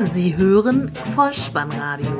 Sie 0.00 0.36
hören 0.36 0.92
Vollspannradio, 1.16 2.12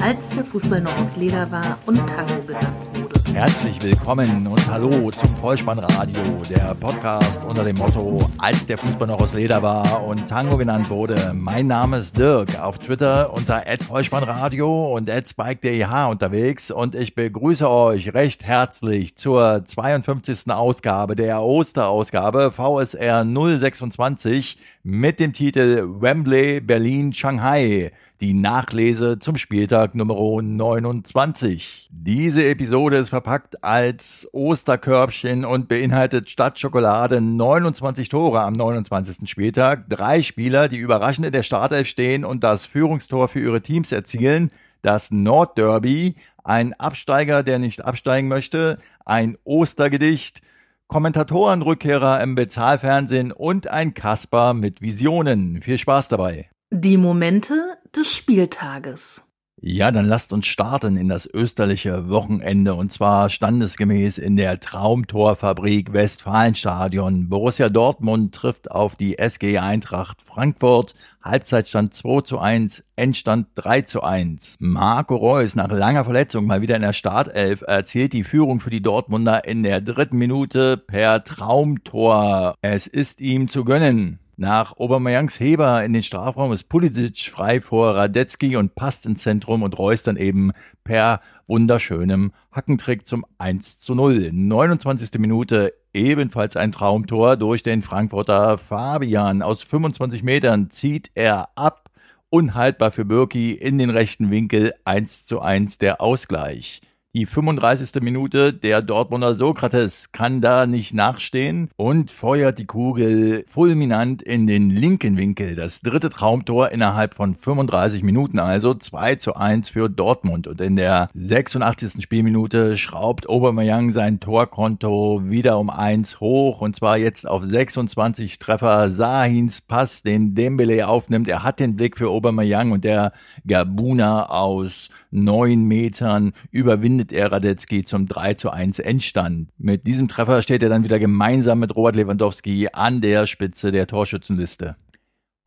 als 0.00 0.30
der 0.30 0.44
Fußball 0.44 0.80
noch 0.80 0.96
aus 0.96 1.16
Leder 1.16 1.50
war 1.50 1.76
und 1.84 2.06
Tango 2.06 2.40
genannt 2.46 2.76
wurde. 2.92 3.16
Herzlich 3.34 3.82
willkommen 3.82 4.46
und 4.46 4.70
hallo 4.70 5.10
zum 5.10 5.36
Vollspannradio, 5.36 6.40
der 6.48 6.74
Podcast 6.76 7.44
unter 7.44 7.64
dem 7.64 7.76
Motto, 7.76 8.16
als 8.38 8.64
der 8.64 8.78
Fußball 8.78 9.08
noch 9.08 9.20
aus 9.20 9.34
Leder 9.34 9.60
war 9.60 10.06
und 10.06 10.28
Tango 10.28 10.56
genannt 10.56 10.88
wurde. 10.88 11.32
Mein 11.34 11.66
Name 11.66 11.98
ist 11.98 12.16
Dirk, 12.16 12.58
auf 12.60 12.78
Twitter 12.78 13.34
unter 13.34 13.64
@vollspannradio 13.86 14.96
und 14.96 15.10
@spike.deh 15.10 15.84
unterwegs 16.08 16.70
und 16.70 16.94
ich 16.94 17.14
begrüße 17.16 17.68
euch 17.68 18.14
recht 18.14 18.44
herzlich 18.44 19.16
zur 19.16 19.64
52. 19.64 20.50
Ausgabe 20.52 21.16
der 21.16 21.42
Osterausgabe 21.42 22.52
VSR 22.52 23.24
026 23.24 24.58
mit 24.88 25.18
dem 25.18 25.32
Titel 25.32 25.84
Wembley 26.00 26.60
Berlin 26.60 27.12
Shanghai 27.12 27.90
die 28.20 28.34
Nachlese 28.34 29.18
zum 29.18 29.36
Spieltag 29.36 29.96
Nummer 29.96 30.14
29. 30.40 31.88
Diese 31.90 32.46
Episode 32.46 32.98
ist 32.98 33.08
verpackt 33.08 33.64
als 33.64 34.28
Osterkörbchen 34.30 35.44
und 35.44 35.66
beinhaltet 35.66 36.30
statt 36.30 36.60
Schokolade 36.60 37.20
29 37.20 38.08
Tore 38.08 38.42
am 38.42 38.52
29. 38.52 39.28
Spieltag, 39.28 39.88
drei 39.88 40.22
Spieler, 40.22 40.68
die 40.68 40.76
überraschend 40.76 41.26
in 41.26 41.32
der 41.32 41.42
Startelf 41.42 41.88
stehen 41.88 42.24
und 42.24 42.44
das 42.44 42.64
Führungstor 42.64 43.26
für 43.26 43.40
ihre 43.40 43.62
Teams 43.62 43.90
erzielen, 43.90 44.52
das 44.82 45.10
Nordderby, 45.10 46.14
ein 46.44 46.74
Absteiger, 46.74 47.42
der 47.42 47.58
nicht 47.58 47.84
absteigen 47.84 48.28
möchte, 48.28 48.78
ein 49.04 49.36
Ostergedicht, 49.42 50.42
Kommentatorenrückkehrer 50.88 52.22
im 52.22 52.34
Bezahlfernsehen 52.34 53.32
und 53.32 53.68
ein 53.68 53.94
Kasper 53.94 54.54
mit 54.54 54.80
Visionen. 54.80 55.60
Viel 55.60 55.78
Spaß 55.78 56.08
dabei. 56.08 56.48
Die 56.70 56.96
Momente 56.96 57.54
des 57.94 58.12
Spieltages. 58.12 59.25
Ja, 59.62 59.90
dann 59.90 60.04
lasst 60.04 60.34
uns 60.34 60.46
starten 60.46 60.98
in 60.98 61.08
das 61.08 61.26
österliche 61.26 62.10
Wochenende 62.10 62.74
und 62.74 62.92
zwar 62.92 63.30
standesgemäß 63.30 64.18
in 64.18 64.36
der 64.36 64.60
Traumtorfabrik 64.60 65.94
Westfalenstadion. 65.94 67.30
Borussia 67.30 67.70
Dortmund 67.70 68.34
trifft 68.34 68.70
auf 68.70 68.96
die 68.96 69.18
SG 69.18 69.56
Eintracht 69.56 70.20
Frankfurt. 70.20 70.94
Halbzeitstand 71.22 71.94
2 71.94 72.20
zu 72.20 72.38
1, 72.38 72.84
Endstand 72.96 73.46
3 73.54 73.80
zu 73.80 74.02
1. 74.02 74.58
Marco 74.60 75.16
Reus 75.16 75.56
nach 75.56 75.70
langer 75.70 76.04
Verletzung 76.04 76.44
mal 76.44 76.60
wieder 76.60 76.76
in 76.76 76.82
der 76.82 76.92
Startelf 76.92 77.62
erzielt 77.62 78.12
die 78.12 78.24
Führung 78.24 78.60
für 78.60 78.70
die 78.70 78.82
Dortmunder 78.82 79.46
in 79.46 79.62
der 79.62 79.80
dritten 79.80 80.18
Minute 80.18 80.76
per 80.76 81.24
Traumtor. 81.24 82.56
Es 82.60 82.86
ist 82.86 83.22
ihm 83.22 83.48
zu 83.48 83.64
gönnen. 83.64 84.20
Nach 84.38 84.76
Aubameyangs 84.76 85.40
Heber 85.40 85.82
in 85.82 85.94
den 85.94 86.02
Strafraum 86.02 86.52
ist 86.52 86.68
Pulisic 86.68 87.30
frei 87.30 87.62
vor 87.62 87.96
Radetzky 87.96 88.56
und 88.56 88.74
passt 88.74 89.06
ins 89.06 89.22
Zentrum 89.22 89.62
und 89.62 89.78
Reus 89.78 90.02
dann 90.02 90.18
eben 90.18 90.52
per 90.84 91.22
wunderschönem 91.46 92.32
Hackentrick 92.52 93.06
zum 93.06 93.24
1 93.38 93.78
zu 93.78 93.94
0. 93.94 94.32
29. 94.32 95.18
Minute 95.20 95.72
ebenfalls 95.94 96.54
ein 96.54 96.70
Traumtor 96.70 97.38
durch 97.38 97.62
den 97.62 97.80
Frankfurter 97.80 98.58
Fabian. 98.58 99.40
Aus 99.40 99.62
25 99.62 100.22
Metern 100.22 100.68
zieht 100.68 101.10
er 101.14 101.48
ab. 101.54 101.88
Unhaltbar 102.28 102.90
für 102.90 103.06
Birki 103.06 103.52
in 103.52 103.78
den 103.78 103.88
rechten 103.88 104.30
Winkel 104.30 104.74
1 104.84 105.24
zu 105.24 105.40
1 105.40 105.78
der 105.78 106.02
Ausgleich. 106.02 106.82
Die 107.16 107.24
35. 107.24 108.02
Minute, 108.02 108.52
der 108.52 108.82
Dortmunder 108.82 109.34
Sokrates 109.34 110.12
kann 110.12 110.42
da 110.42 110.66
nicht 110.66 110.92
nachstehen 110.92 111.70
und 111.76 112.10
feuert 112.10 112.58
die 112.58 112.66
Kugel 112.66 113.46
fulminant 113.48 114.20
in 114.20 114.46
den 114.46 114.68
linken 114.68 115.16
Winkel. 115.16 115.54
Das 115.54 115.80
dritte 115.80 116.10
Traumtor 116.10 116.72
innerhalb 116.72 117.14
von 117.14 117.34
35 117.34 118.02
Minuten, 118.02 118.38
also 118.38 118.74
2 118.74 119.14
zu 119.14 119.34
1 119.34 119.70
für 119.70 119.88
Dortmund. 119.88 120.46
Und 120.46 120.60
in 120.60 120.76
der 120.76 121.08
86. 121.14 122.02
Spielminute 122.02 122.76
schraubt 122.76 123.30
Aubameyang 123.30 123.92
sein 123.92 124.20
Torkonto 124.20 125.22
wieder 125.24 125.58
um 125.58 125.70
1 125.70 126.20
hoch 126.20 126.60
und 126.60 126.76
zwar 126.76 126.98
jetzt 126.98 127.26
auf 127.26 127.42
26 127.42 128.38
Treffer. 128.38 128.90
Sahins 128.90 129.62
Pass, 129.62 130.02
den 130.02 130.34
Dembele 130.34 130.86
aufnimmt. 130.86 131.28
Er 131.28 131.42
hat 131.42 131.60
den 131.60 131.76
Blick 131.76 131.96
für 131.96 132.10
Aubameyang 132.10 132.72
und 132.72 132.84
der 132.84 133.14
Gabuna 133.46 134.28
aus 134.28 134.90
neun 135.10 135.64
Metern 135.64 136.34
überwindet 136.50 137.05
er 137.12 137.32
Radetzky 137.32 137.84
zum 137.84 138.06
3 138.06 138.34
zu 138.34 138.50
1 138.50 138.78
Endstand. 138.78 139.50
Mit 139.58 139.86
diesem 139.86 140.08
Treffer 140.08 140.42
steht 140.42 140.62
er 140.62 140.68
dann 140.68 140.84
wieder 140.84 140.98
gemeinsam 140.98 141.58
mit 141.60 141.74
Robert 141.74 141.96
Lewandowski 141.96 142.68
an 142.72 143.00
der 143.00 143.26
Spitze 143.26 143.72
der 143.72 143.86
Torschützenliste. 143.86 144.76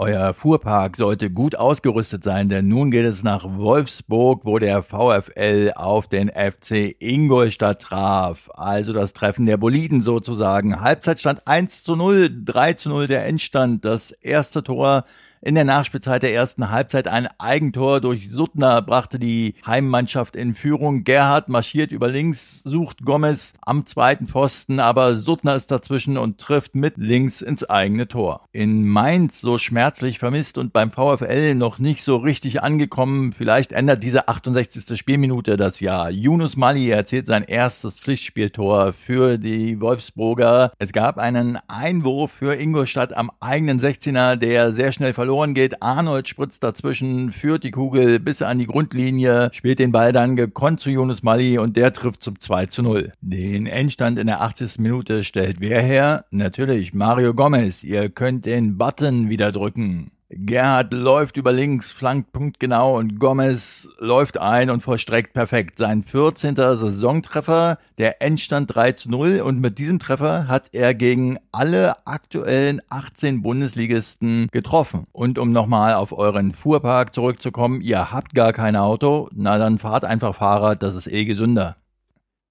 Euer 0.02 0.34
Fuhrpark 0.34 0.96
sollte 0.96 1.30
gut 1.30 1.58
ausgerüstet 1.58 2.24
sein, 2.24 2.48
denn 2.48 2.70
nun 2.70 2.90
geht 2.90 3.04
es 3.04 3.22
nach 3.22 3.44
Wolfsburg, 3.44 4.46
wo 4.46 4.58
der 4.58 4.82
VfL 4.82 5.74
auf 5.76 6.08
den 6.08 6.30
FC 6.30 6.96
Ingolstadt 7.00 7.82
traf. 7.82 8.50
Also 8.54 8.94
das 8.94 9.12
Treffen 9.12 9.46
der 9.46 9.58
Boliden 9.58 10.02
sozusagen. 10.02 10.80
Halbzeitstand 10.80 11.46
1 11.48 11.84
zu 11.84 11.98
0, 11.98 12.30
3 12.46 12.74
zu 12.74 12.88
0 12.88 13.08
der 13.08 13.26
Endstand. 13.26 13.84
Das 13.84 14.12
erste 14.12 14.64
Tor 14.64 15.04
in 15.42 15.56
der 15.56 15.64
Nachspielzeit 15.64 16.22
der 16.22 16.34
ersten 16.34 16.70
Halbzeit 16.70 17.08
ein 17.08 17.30
Eigentor 17.38 18.02
durch 18.02 18.30
Suttner 18.30 18.82
brachte 18.82 19.20
die 19.20 19.56
Heimmannschaft 19.66 20.36
in 20.36 20.54
Führung. 20.54 21.06
Gerhard 21.06 21.48
marschiert 21.48 21.92
über 21.92 22.10
links, 22.10 22.62
sucht 22.64 23.06
Gomez 23.06 23.54
am 23.62 23.86
zweiten 23.86 24.28
Pfosten, 24.28 24.82
aber 24.82 25.16
Suttner 25.16 25.56
ist 25.56 25.72
dazwischen 25.72 26.18
und 26.18 26.40
trifft 26.40 26.76
mit 26.76 26.98
links 26.98 27.42
ins 27.42 27.64
eigene 27.64 28.10
Tor. 28.10 28.48
In 28.52 28.86
Mainz 28.86 29.40
so 29.40 29.58
schmerzlich 29.58 30.20
vermisst 30.20 30.58
und 30.58 30.74
beim 30.74 30.92
VfL 30.92 31.56
noch 31.56 31.80
nicht 31.80 32.04
so 32.04 32.18
richtig 32.18 32.62
angekommen. 32.62 33.32
Vielleicht 33.32 33.72
ändert 33.72 34.04
diese 34.04 34.28
68. 34.28 35.00
Spielminute 35.00 35.56
das 35.56 35.80
Jahr. 35.80 36.12
Yunus 36.12 36.58
Mali 36.58 36.90
erzielt 36.90 37.28
sein 37.28 37.44
erstes 37.44 37.98
Pflichtspieltor 38.00 38.92
für 38.92 39.38
die 39.38 39.80
Wolfsburger. 39.80 40.74
Es 40.80 40.92
gab 40.92 41.18
einen 41.18 41.58
Einwurf 41.70 42.32
für 42.32 42.60
Ingolstadt 42.60 43.16
am 43.16 43.32
eigenen 43.40 43.80
16er, 43.80 44.36
der 44.36 44.74
sehr 44.74 44.92
schnell 44.92 45.14
verloren 45.14 45.29
verloren 45.30 45.54
geht. 45.54 45.84
Arnold 45.84 46.28
spritzt 46.28 46.64
dazwischen, 46.64 47.32
führt 47.32 47.64
die 47.64 47.70
Kugel 47.70 48.20
bis 48.20 48.42
an 48.42 48.58
die 48.58 48.66
Grundlinie, 48.66 49.52
spielt 49.54 49.78
den 49.78 49.92
Ball 49.92 50.12
dann 50.12 50.36
gekonnt 50.36 50.80
zu 50.80 50.90
Jonas 50.90 51.22
Mali 51.22 51.60
und 51.60 51.78
der 51.78 51.94
trifft 51.94 52.24
zum 52.24 52.40
2 52.40 52.66
zu 52.66 52.82
0. 52.82 53.14
Den 53.22 53.68
Endstand 53.68 54.18
in 54.18 54.26
der 54.26 54.42
80. 54.42 54.80
Minute 54.80 55.24
stellt 55.24 55.58
wer 55.60 55.84
her? 55.84 56.26
Natürlich 56.32 56.96
Mario 56.96 57.36
Gomez. 57.36 57.84
Ihr 57.84 58.10
könnt 58.10 58.48
den 58.48 58.80
Button 58.80 59.30
wieder 59.30 59.52
drücken. 59.52 60.10
Gerhard 60.32 60.94
läuft 60.94 61.38
über 61.38 61.52
links, 61.52 61.92
flankt 61.92 62.32
punktgenau 62.34 63.00
und 63.00 63.20
Gomez 63.20 63.90
läuft 63.98 64.38
ein 64.38 64.70
und 64.70 64.82
vollstreckt 64.82 65.34
perfekt. 65.34 65.80
Sein 65.80 66.04
14. 66.04 66.56
Saisontreffer, 66.56 67.80
der 67.98 68.22
Endstand 68.22 68.76
3 68.76 68.92
zu 68.92 69.10
0 69.10 69.42
und 69.42 69.60
mit 69.60 69.80
diesem 69.80 69.98
Treffer 69.98 70.48
hat 70.48 70.70
er 70.74 70.94
gegen 70.94 71.40
alle 71.52 72.06
aktuellen 72.06 72.80
18 72.90 73.42
Bundesligisten 73.42 74.50
getroffen. 74.52 75.08
Und 75.14 75.40
um 75.40 75.52
nochmal 75.52 75.96
auf 75.96 76.12
euren 76.12 76.54
Fuhrpark 76.54 77.12
zurückzukommen, 77.12 77.82
ihr 77.82 78.12
habt 78.12 78.36
gar 78.36 78.54
kein 78.54 78.76
Auto, 78.76 79.30
na 79.34 79.58
dann 79.58 79.80
fahrt 79.80 80.06
einfach 80.06 80.36
Fahrrad, 80.36 80.84
das 80.84 80.94
ist 80.94 81.08
eh 81.08 81.26
gesünder. 81.26 81.79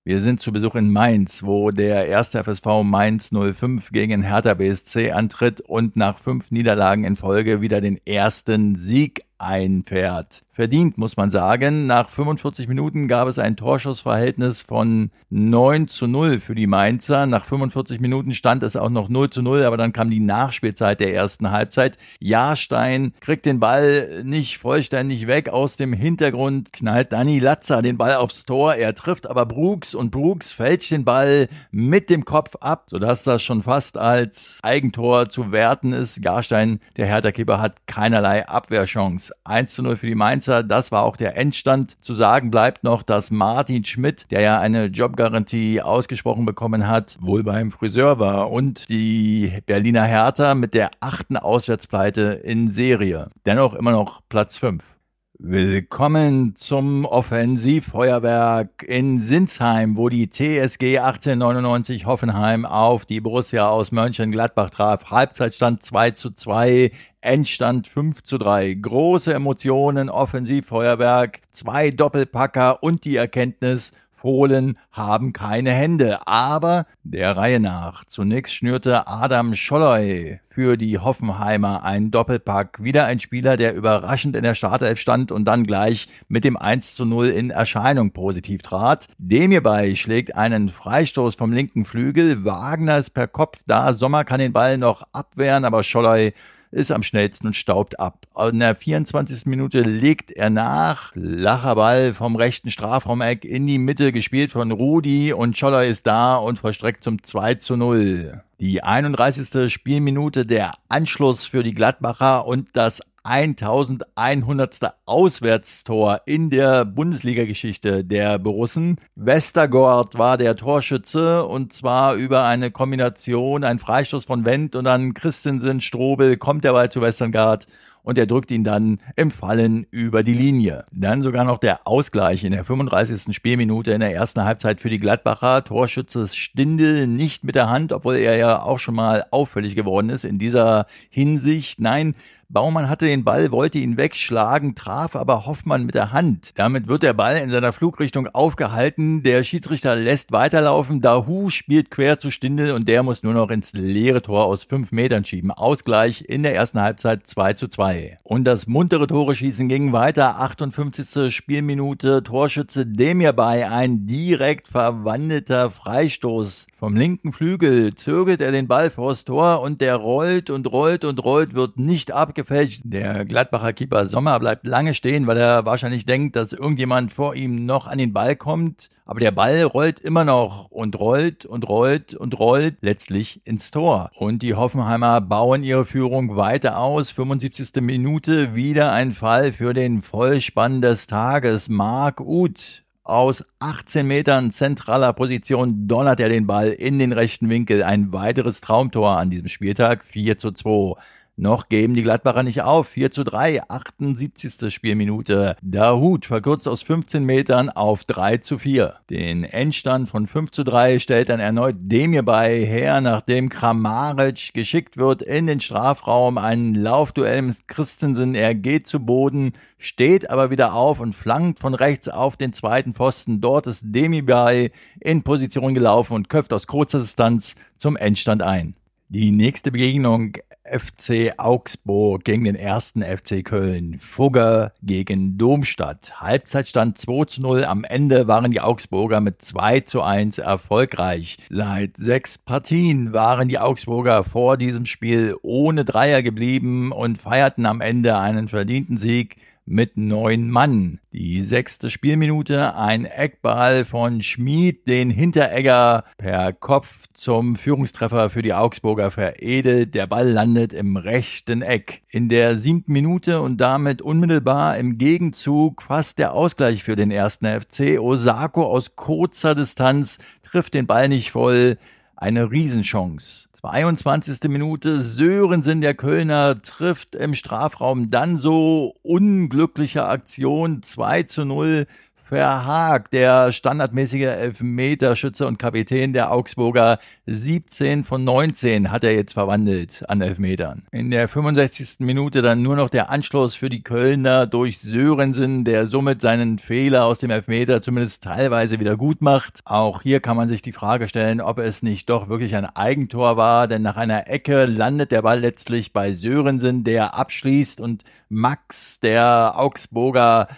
Wir 0.09 0.21
sind 0.21 0.41
zu 0.41 0.53
Besuch 0.53 0.75
in 0.75 0.91
Mainz, 0.91 1.43
wo 1.43 1.71
der 1.71 2.07
erste 2.07 2.43
FSV 2.43 2.83
Mainz 2.83 3.31
05 3.31 3.93
gegen 3.93 4.23
Hertha 4.23 4.55
BSC 4.55 5.11
antritt 5.11 5.61
und 5.61 5.97
nach 5.97 6.19
fünf 6.19 6.51
Niederlagen 6.51 7.05
in 7.05 7.17
Folge 7.17 7.61
wieder 7.61 7.83
den 7.83 8.01
ersten 8.07 8.77
Sieg 8.77 9.27
einfährt. 9.39 10.43
Verdient, 10.59 10.99
muss 10.99 11.17
man 11.17 11.31
sagen. 11.31 11.87
Nach 11.87 12.09
45 12.09 12.67
Minuten 12.67 13.07
gab 13.07 13.29
es 13.29 13.39
ein 13.39 13.57
Torschussverhältnis 13.57 14.61
von 14.61 15.13
9 15.31 15.87
zu 15.87 16.09
0 16.09 16.41
für 16.41 16.57
die 16.57 16.67
Mainzer. 16.67 17.27
Nach 17.27 17.45
45 17.45 18.01
Minuten 18.01 18.35
stand 18.35 18.65
es 18.65 18.75
auch 18.75 18.91
noch 18.91 19.09
0 19.09 19.31
zu 19.31 19.41
0, 19.41 19.63
aber 19.63 19.77
dann 19.77 19.93
kam 19.93 20.11
die 20.11 20.19
Nachspielzeit 20.19 20.99
der 20.99 21.15
ersten 21.15 21.53
Halbzeit. 21.53 21.97
Jahrstein 22.19 23.13
kriegt 23.21 23.47
den 23.47 23.61
Ball 23.61 24.25
nicht 24.25 24.59
vollständig 24.59 25.29
weg. 25.29 25.49
Aus 25.49 25.77
dem 25.77 25.93
Hintergrund 25.93 26.73
knallt 26.73 27.13
Dani 27.13 27.39
Latza 27.39 27.81
den 27.81 27.97
Ball 27.97 28.17
aufs 28.17 28.45
Tor. 28.45 28.75
Er 28.75 28.97
trifft 28.97 29.31
aber 29.31 29.47
Brooks 29.47 29.95
und 29.95 30.11
Brooks 30.11 30.51
fälscht 30.51 30.91
den 30.91 31.05
Ball 31.05 31.49
mit 31.71 32.11
dem 32.11 32.25
Kopf 32.25 32.57
ab, 32.59 32.87
sodass 32.91 33.23
das 33.23 33.45
schon 33.45 33.63
fast 33.63 33.97
als 33.97 34.59
Eigentor 34.65 35.29
zu 35.29 35.53
werten 35.53 35.93
ist. 35.93 36.25
Jahrstein, 36.25 36.81
der 36.97 37.07
Hertha-Keeper, 37.07 37.61
hat 37.61 37.87
keinerlei 37.87 38.45
Abwehrchance. 38.49 39.28
1 39.45 39.73
zu 39.73 39.83
0 39.83 39.97
für 39.97 40.07
die 40.07 40.15
Mainzer. 40.15 40.63
Das 40.63 40.93
war 40.93 41.05
auch 41.05 41.17
der 41.17 41.37
Endstand. 41.37 41.97
Zu 42.03 42.15
sagen 42.15 42.51
bleibt 42.51 42.85
noch, 42.85 43.03
dass 43.03 43.31
Martin 43.31 43.85
Schmidt, 43.85 44.31
der 44.31 44.41
ja 44.41 44.61
eine 44.61 44.87
Jobgarantie 44.87 45.81
ausgesprochen 45.81 46.45
bekommen 46.45 46.87
hat, 46.87 47.17
wohl 47.21 47.43
beim 47.43 47.71
Friseur 47.71 48.19
war 48.19 48.51
und 48.51 48.89
die 48.89 49.53
Berliner 49.67 50.05
Hertha 50.05 50.55
mit 50.55 50.75
der 50.75 50.91
achten 51.01 51.37
Auswärtspleite 51.37 52.41
in 52.45 52.71
Serie. 52.71 53.31
Dennoch 53.47 53.75
immer 53.75 53.93
noch 53.93 54.21
Platz 54.29 54.59
5. 54.59 54.98
Willkommen 55.41 56.57
zum 56.57 57.05
Offensivfeuerwerk 57.05 58.83
in 58.83 59.21
Sinsheim, 59.21 59.97
wo 59.97 60.09
die 60.09 60.29
TSG 60.29 60.99
1899 60.99 62.07
Hoffenheim 62.07 62.67
auf 62.67 63.07
die 63.07 63.21
Borussia 63.21 63.69
aus 63.69 63.93
Mönchengladbach 63.93 64.71
traf. 64.71 65.05
Halbzeitstand 65.13 65.85
2 65.85 66.11
zu 66.11 66.33
2, 66.33 66.91
Endstand 67.21 67.87
5 67.87 68.25
zu 68.25 68.39
3. 68.39 68.75
Große 68.75 69.33
Emotionen, 69.33 70.11
Offensivfeuerwerk, 70.11 71.43
zwei 71.53 71.93
Doppelpacker 71.93 72.83
und 72.83 73.05
die 73.05 73.15
Erkenntnis, 73.15 73.93
Fohlen 74.21 74.79
haben 74.91 75.33
keine 75.33 75.71
Hände, 75.71 76.27
aber 76.27 76.87
der 77.05 77.37
Reihe 77.37 77.61
nach. 77.61 78.05
Zunächst 78.05 78.55
schnürte 78.55 79.07
Adam 79.07 79.55
Scholloy 79.55 80.41
für 80.49 80.77
die 80.77 80.99
Hoffenheimer 80.99 81.85
einen 81.85 82.11
Doppelpack. 82.11 82.83
Wieder 82.83 83.05
ein 83.05 83.21
Spieler, 83.21 83.57
der 83.57 83.75
überraschend 83.75 84.35
in 84.35 84.43
der 84.43 84.57
Startelf 84.57 84.99
stand 84.99 85.31
und 85.31 85.45
dann 85.45 85.65
gleich 85.65 86.09
mit 86.27 86.43
dem 86.43 86.57
1 86.57 86.97
zu 86.97 87.05
0 87.05 87.29
in 87.29 87.51
Erscheinung 87.51 88.11
positiv 88.11 88.63
trat. 88.63 89.07
Dem 89.19 89.53
hierbei 89.53 89.95
schlägt 89.95 90.35
einen 90.35 90.69
Freistoß 90.69 91.37
vom 91.37 91.53
linken 91.53 91.85
Flügel. 91.85 92.45
Wagner 92.45 92.99
ist 92.99 93.11
per 93.11 93.29
Kopf 93.29 93.61
da. 93.67 93.95
Sommer 93.95 94.25
kann 94.25 94.41
den 94.41 94.53
Ball 94.53 94.79
noch 94.79 95.07
abwehren, 95.13 95.65
aber 95.65 95.85
Scholloy 95.85 96.33
ist 96.71 96.93
am 96.93 97.03
schnellsten 97.03 97.49
und 97.49 97.57
staubt 97.57 97.99
ab. 97.99 98.27
In 98.51 98.61
der 98.61 98.75
24. 98.75 99.47
Minute 99.47 99.81
legt 99.81 100.31
er 100.31 100.51
nach. 100.51 101.13
Lacherball 101.15 102.15
vom 102.15 102.37
rechten 102.37 102.71
Strafraumeck 102.71 103.45
in 103.45 103.67
die 103.67 103.79
Mitte 103.79 104.13
gespielt 104.13 104.51
von 104.51 104.71
Rudi 104.71 105.33
und 105.33 105.57
Scholler 105.57 105.85
ist 105.85 106.07
da 106.07 106.37
und 106.37 106.59
verstreckt 106.59 107.05
zum 107.05 107.23
2 107.23 107.55
zu 107.55 107.77
0. 107.77 108.43
Die 108.61 108.83
31. 108.83 109.73
Spielminute 109.73 110.45
der 110.45 110.75
Anschluss 110.89 111.47
für 111.47 111.63
die 111.63 111.73
Gladbacher 111.73 112.47
und 112.47 112.69
das 112.73 113.01
1100. 113.29 114.95
Auswärtstor 115.05 116.23
in 116.25 116.49
der 116.49 116.87
Bundesliga-Geschichte 116.87 118.03
der 118.03 118.39
Borussen. 118.39 118.97
Westergaard 119.17 120.17
war 120.17 120.39
der 120.39 120.57
Torschütze 120.57 121.45
und 121.45 121.73
zwar 121.73 122.15
über 122.15 122.45
eine 122.45 122.71
Kombination, 122.71 123.65
ein 123.65 123.79
Freistoß 123.79 124.25
von 124.25 124.47
Wendt 124.47 124.75
und 124.77 124.85
dann 124.85 125.13
Christensen, 125.13 125.83
Strobel, 125.83 126.39
kommt 126.39 126.65
der 126.65 126.73
Ball 126.73 126.91
zu 126.91 127.03
Westergaard 127.03 127.67
und 128.09 128.17
er 128.17 128.27
drückt 128.27 128.51
ihn 128.51 128.65
dann 128.65 129.01
im 129.17 129.31
Fallen 129.31 129.87
über 129.91 130.23
die 130.23 130.33
Linie. 130.33 130.87
Dann 130.91 131.21
sogar 131.21 131.45
noch 131.45 131.59
der 131.59 131.87
Ausgleich 131.87 132.43
in 132.43 132.53
der 132.53 132.65
35. 132.65 133.37
Spielminute 133.37 133.93
in 133.93 134.01
der 134.01 134.15
ersten 134.15 134.45
Halbzeit 134.45 134.81
für 134.81 134.89
die 134.89 134.99
Gladbacher. 134.99 135.63
Torschütze 135.63 136.27
Stindel 136.29 137.07
nicht 137.07 137.45
mit 137.45 137.55
der 137.55 137.69
Hand, 137.69 137.93
obwohl 137.93 138.17
er 138.17 138.39
ja 138.39 138.63
auch 138.63 138.79
schon 138.79 138.95
mal 138.95 139.27
auffällig 139.31 139.75
geworden 139.77 140.09
ist 140.09 140.25
in 140.25 140.39
dieser 140.39 140.87
Hinsicht. 141.11 141.81
Nein, 141.81 142.15
Baumann 142.51 142.89
hatte 142.89 143.05
den 143.05 143.25
Ball, 143.25 143.53
wollte 143.53 143.77
ihn 143.77 143.99
wegschlagen, 143.99 144.75
traf 144.75 145.17
aber 145.17 145.45
Hoffmann 145.45 145.85
mit 145.85 145.95
der 145.95 146.13
Hand. 146.13 146.53
Damit 146.55 146.89
wird 146.89 147.03
der 147.03 147.13
Ball 147.13 147.37
in 147.37 147.51
seiner 147.51 147.75
Flugrichtung 147.75 148.27
aufgehalten. 148.27 149.23
Der 149.23 149.45
Schiedsrichter 149.45 149.95
lässt 149.95 150.33
weiterlaufen. 150.33 151.03
Dahu 151.03 151.51
spielt 151.51 151.91
quer 151.91 152.19
zu 152.19 152.31
Stindel 152.31 152.73
und 152.73 152.89
der 152.89 153.03
muss 153.03 153.23
nur 153.23 153.35
noch 153.35 153.51
ins 153.51 153.75
leere 153.75 154.23
Tor 154.23 154.47
aus 154.47 154.65
fünf 154.65 154.93
Metern 154.93 155.27
schieben. 155.27 155.51
Ausgleich 155.51 156.25
in 156.27 156.43
der 156.43 156.55
ersten 156.55 156.81
Halbzeit 156.81 157.27
2 157.27 157.53
zu 157.53 157.69
2. 157.69 158.21
Und 158.23 158.45
das 158.45 158.67
muntere 158.67 159.07
Tore 159.07 159.35
schießen 159.35 159.69
ging 159.69 159.93
weiter. 159.93 160.41
58. 160.41 161.31
Spielminute. 161.35 162.23
Torschütze 162.23 162.87
Demir 162.87 163.35
bei. 163.35 163.69
Ein 163.69 164.07
direkt 164.07 164.69
verwandelter 164.69 165.71
Freistoß 165.71 166.67
vom 166.79 166.97
linken 166.97 167.35
Flügel. 167.35 167.95
Zögert 167.95 168.41
er 168.41 168.53
den 168.53 168.69
Ball 168.69 168.89
vors 168.89 169.27
Tor 169.27 169.61
und 169.61 169.83
der 169.83 169.97
rollt 169.97 170.49
und 170.49 170.67
rollt 170.71 171.05
und 171.05 171.23
rollt, 171.23 171.55
wird 171.55 171.77
nicht 171.77 172.13
ab 172.13 172.35
abgefälscht. 172.39 172.83
Der 172.85 173.25
Gladbacher 173.25 173.73
Keeper 173.73 174.07
Sommer 174.07 174.39
bleibt 174.39 174.67
lange 174.67 174.95
stehen, 174.95 175.27
weil 175.27 175.37
er 175.37 175.65
wahrscheinlich 175.65 176.07
denkt, 176.07 176.37
dass 176.37 176.53
irgendjemand 176.53 177.13
vor 177.13 177.35
ihm 177.35 177.67
noch 177.67 177.87
an 177.87 177.99
den 177.99 178.13
Ball 178.13 178.37
kommt. 178.37 178.91
Aber 179.05 179.21
der 179.21 179.33
Ball 179.33 179.63
rollt 179.63 179.99
immer 179.99 180.25
noch 180.25 180.71
und 180.71 180.99
rollt 181.01 181.45
und 181.45 181.69
rollt 181.69 182.15
und 182.15 182.39
rollt 182.39 182.77
letztlich 182.81 183.41
ins 183.45 183.71
Tor. 183.71 184.11
Und 184.15 184.43
die 184.43 184.55
Hoffenheimer 184.55 185.21
bauen 185.21 185.65
ihre 185.65 185.85
Führung 185.85 186.37
weiter 186.37 186.79
aus. 186.79 187.11
75. 187.11 187.83
Minute 187.83 188.55
wieder 188.55 188.93
ein 188.93 189.13
Fall 189.13 189.53
für 189.53 189.75
den 189.75 190.03
Vollspann 190.03 190.81
des 190.81 191.07
Tages. 191.07 191.69
Mark 191.69 192.21
Uth 192.21 192.85
aus 193.09 193.43
18 193.59 194.07
Metern 194.07 194.53
zentraler 194.53 195.15
Position 195.15 195.89
donnert 195.89 196.21
er 196.21 196.29
den 196.29 196.47
Ball 196.47 196.69
in 196.69 196.99
den 196.99 197.13
rechten 197.13 197.49
Winkel. 197.49 197.83
Ein 197.83 198.13
weiteres 198.13 198.61
Traumtor 198.61 199.17
an 199.17 199.31
diesem 199.31 199.49
Spieltag. 199.49 200.05
4 200.05 200.37
zu 200.37 200.53
2. 200.53 200.95
Noch 201.41 201.69
geben 201.69 201.95
die 201.95 202.03
Gladbacher 202.03 202.43
nicht 202.43 202.63
auf. 202.63 202.89
4 202.89 203.13
zu 203.13 203.23
3, 203.23 203.63
78. 203.71 204.75
Spielminute. 204.75 205.55
Dahut 205.63 206.27
verkürzt 206.27 206.67
aus 206.67 206.83
15 206.83 207.25
Metern 207.25 207.71
auf 207.71 208.03
3 208.03 208.39
zu 208.39 208.59
4. 208.59 208.95
Den 209.09 209.45
Endstand 209.45 210.09
von 210.09 210.27
5 210.27 210.51
zu 210.51 210.65
3 210.65 210.99
stellt 210.99 211.29
dann 211.29 211.39
erneut 211.39 211.77
Demir 211.79 212.25
bei 212.25 212.67
her, 212.67 213.01
nachdem 213.01 213.51
Kramaric 213.51 214.53
geschickt 214.53 214.97
wird 214.97 215.23
in 215.23 215.47
den 215.47 215.61
Strafraum. 215.61 216.39
Ein 216.39 216.75
Laufduell 216.75 217.43
mit 217.43 217.69
Christensen. 217.69 218.35
Er 218.35 218.57
geht 218.57 218.89
zu 218.89 218.99
Boden, 218.99 219.53
steht 219.79 220.31
aber 220.31 220.51
wieder 220.51 220.75
auf 220.75 220.99
und 220.99 221.15
flankt 221.15 221.61
von 221.61 221.75
rechts 221.75 222.09
auf 222.09 222.37
den 222.37 222.53
zweiten 222.53 222.95
Pfosten. 222.95 223.41
Dort 223.41 223.69
ist 223.69 223.85
Demi 223.87 224.23
bei 224.23 224.73
in 224.99 225.23
Position 225.23 225.73
gelaufen 225.73 226.15
und 226.15 226.29
köpft 226.29 226.53
aus 226.53 226.67
kurzer 226.67 226.99
Distanz 226.99 227.55
zum 227.77 227.97
Endstand 227.97 228.43
ein. 228.43 228.75
Die 229.11 229.31
nächste 229.31 229.71
Begegnung 229.71 230.35
FC 230.71 231.33
Augsburg 231.37 232.25
gegen 232.25 232.45
den 232.45 232.55
ersten 232.55 233.03
FC 233.03 233.45
Köln. 233.45 233.99
Fugger 234.01 234.73
gegen 234.83 235.39
Domstadt. 235.39 236.21
Halbzeitstand 236.21 236.99
2 236.99 237.25
zu 237.25 237.43
0. 237.43 237.65
Am 237.65 237.85
Ende 237.85 238.29
waren 238.29 238.51
die 238.51 238.61
Augsburger 238.61 239.21
mit 239.21 239.43
2 239.43 239.81
zu 239.81 240.03
1 240.03 240.39
erfolgreich. 240.39 241.39
Seit 241.51 241.97
sechs 241.97 242.39
Partien 242.39 243.13
waren 243.13 243.49
die 243.49 243.59
Augsburger 243.59 244.25
vor 244.25 244.57
diesem 244.57 244.87
Spiel 244.87 245.37
ohne 245.43 245.85
Dreier 245.85 246.23
geblieben 246.23 246.93
und 246.93 247.19
feierten 247.19 247.67
am 247.67 247.81
Ende 247.81 248.19
einen 248.19 248.49
verdienten 248.49 248.97
Sieg 248.97 249.37
mit 249.69 249.97
neun 249.97 250.51
Mann. 250.51 250.99
Die 251.13 251.43
sechste 251.43 251.91
Spielminute, 251.91 252.75
ein 252.75 253.05
Eckball 253.05 253.85
von 253.85 254.23
Schmid, 254.23 254.89
den 254.89 255.11
Hinteregger 255.11 256.05
per 256.17 256.53
Kopf 256.55 257.07
zum 257.13 257.55
Führungstreffer 257.55 258.31
für 258.31 258.43
die 258.43 258.55
Augsburger 258.55 259.11
veredelt. 259.11 259.95
Der 259.95 260.07
Ball 260.07 260.31
landet 260.31 260.73
im 260.73 260.97
rechten 260.97 261.61
Eck. 261.61 262.03
In 262.09 262.29
der 262.29 262.59
siebten 262.59 262.93
Minute 262.93 263.43
und 263.43 263.59
damit 263.59 264.01
unmittelbar 264.01 264.79
im 264.79 264.97
Gegenzug 264.97 265.83
fast 265.83 266.19
der 266.19 266.33
Ausgleich 266.33 266.83
für 266.83 266.97
den 266.97 267.11
ersten 267.11 267.47
FC. 267.47 268.01
Osako 268.01 268.65
aus 268.65 268.97
kurzer 268.97 269.55
Distanz 269.55 270.19
trifft 270.43 270.75
den 270.75 270.87
Ball 270.87 271.09
nicht 271.09 271.31
voll. 271.31 271.77
Eine 272.17 272.51
Riesenchance. 272.51 273.48
22. 273.61 274.49
Minute, 274.49 275.03
Sörensen, 275.03 275.81
der 275.81 275.95
Kölner, 275.95 276.63
trifft 276.63 277.17
im 277.17 277.35
Strafraum 277.35 278.09
dann 278.09 278.37
so. 278.37 278.95
Unglückliche 279.03 280.05
Aktion. 280.05 280.85
2 280.85 281.25
zu 281.25 281.45
0 281.45 281.89
Verhaag, 282.29 283.11
der 283.11 283.53
standardmäßige 283.53 284.25
Elfmeterschütze 284.25 285.47
und 285.47 285.59
Kapitän 285.59 286.13
der 286.13 286.31
Augsburger, 286.31 286.99
17 287.25 288.05
von 288.05 288.23
19 288.23 288.91
hat 288.91 289.03
er 289.03 289.15
jetzt 289.15 289.33
verwandelt 289.33 290.05
an 290.11 290.21
Elfmetern. 290.21 290.83
In 290.91 291.11
der 291.11 291.27
65. 291.27 292.01
Minute 292.01 292.43
dann 292.43 292.61
nur 292.61 292.77
noch 292.77 292.91
der 292.91 293.09
Anschluss 293.09 293.55
für 293.55 293.71
die 293.71 293.83
Kölner 293.83 294.47
durch 294.47 294.79
Sörensen, 294.79 295.65
der 295.65 295.87
somit 295.87 296.21
seinen 296.21 296.59
Fehler 296.59 297.07
aus 297.07 297.19
dem 297.21 297.31
Elfmeter 297.31 297.81
zumindest 297.81 298.25
teilweise 298.25 298.79
wieder 298.79 298.99
gut 298.99 299.23
macht. 299.23 299.61
Auch 299.65 300.03
hier 300.03 300.21
kann 300.21 300.37
man 300.37 300.51
sich 300.51 300.61
die 300.61 300.73
Frage 300.73 301.09
stellen, 301.09 301.41
ob 301.41 301.59
es 301.59 301.83
nicht 301.83 302.11
doch 302.11 302.29
wirklich 302.29 302.55
ein 302.57 302.67
Eigentor 302.67 303.39
war, 303.39 303.69
denn 303.69 303.81
nach 303.81 303.97
einer 303.97 304.29
Ecke 304.29 304.67
landet 304.67 305.13
der 305.13 305.23
Ball 305.23 305.41
letztlich 305.41 305.95
bei 305.95 306.13
Sörensen, 306.13 306.85
der 306.85 307.15
abschließt 307.15 307.81
und 307.81 308.05
Max, 308.29 309.01
der 309.01 309.55
Augsburger, 309.57 310.49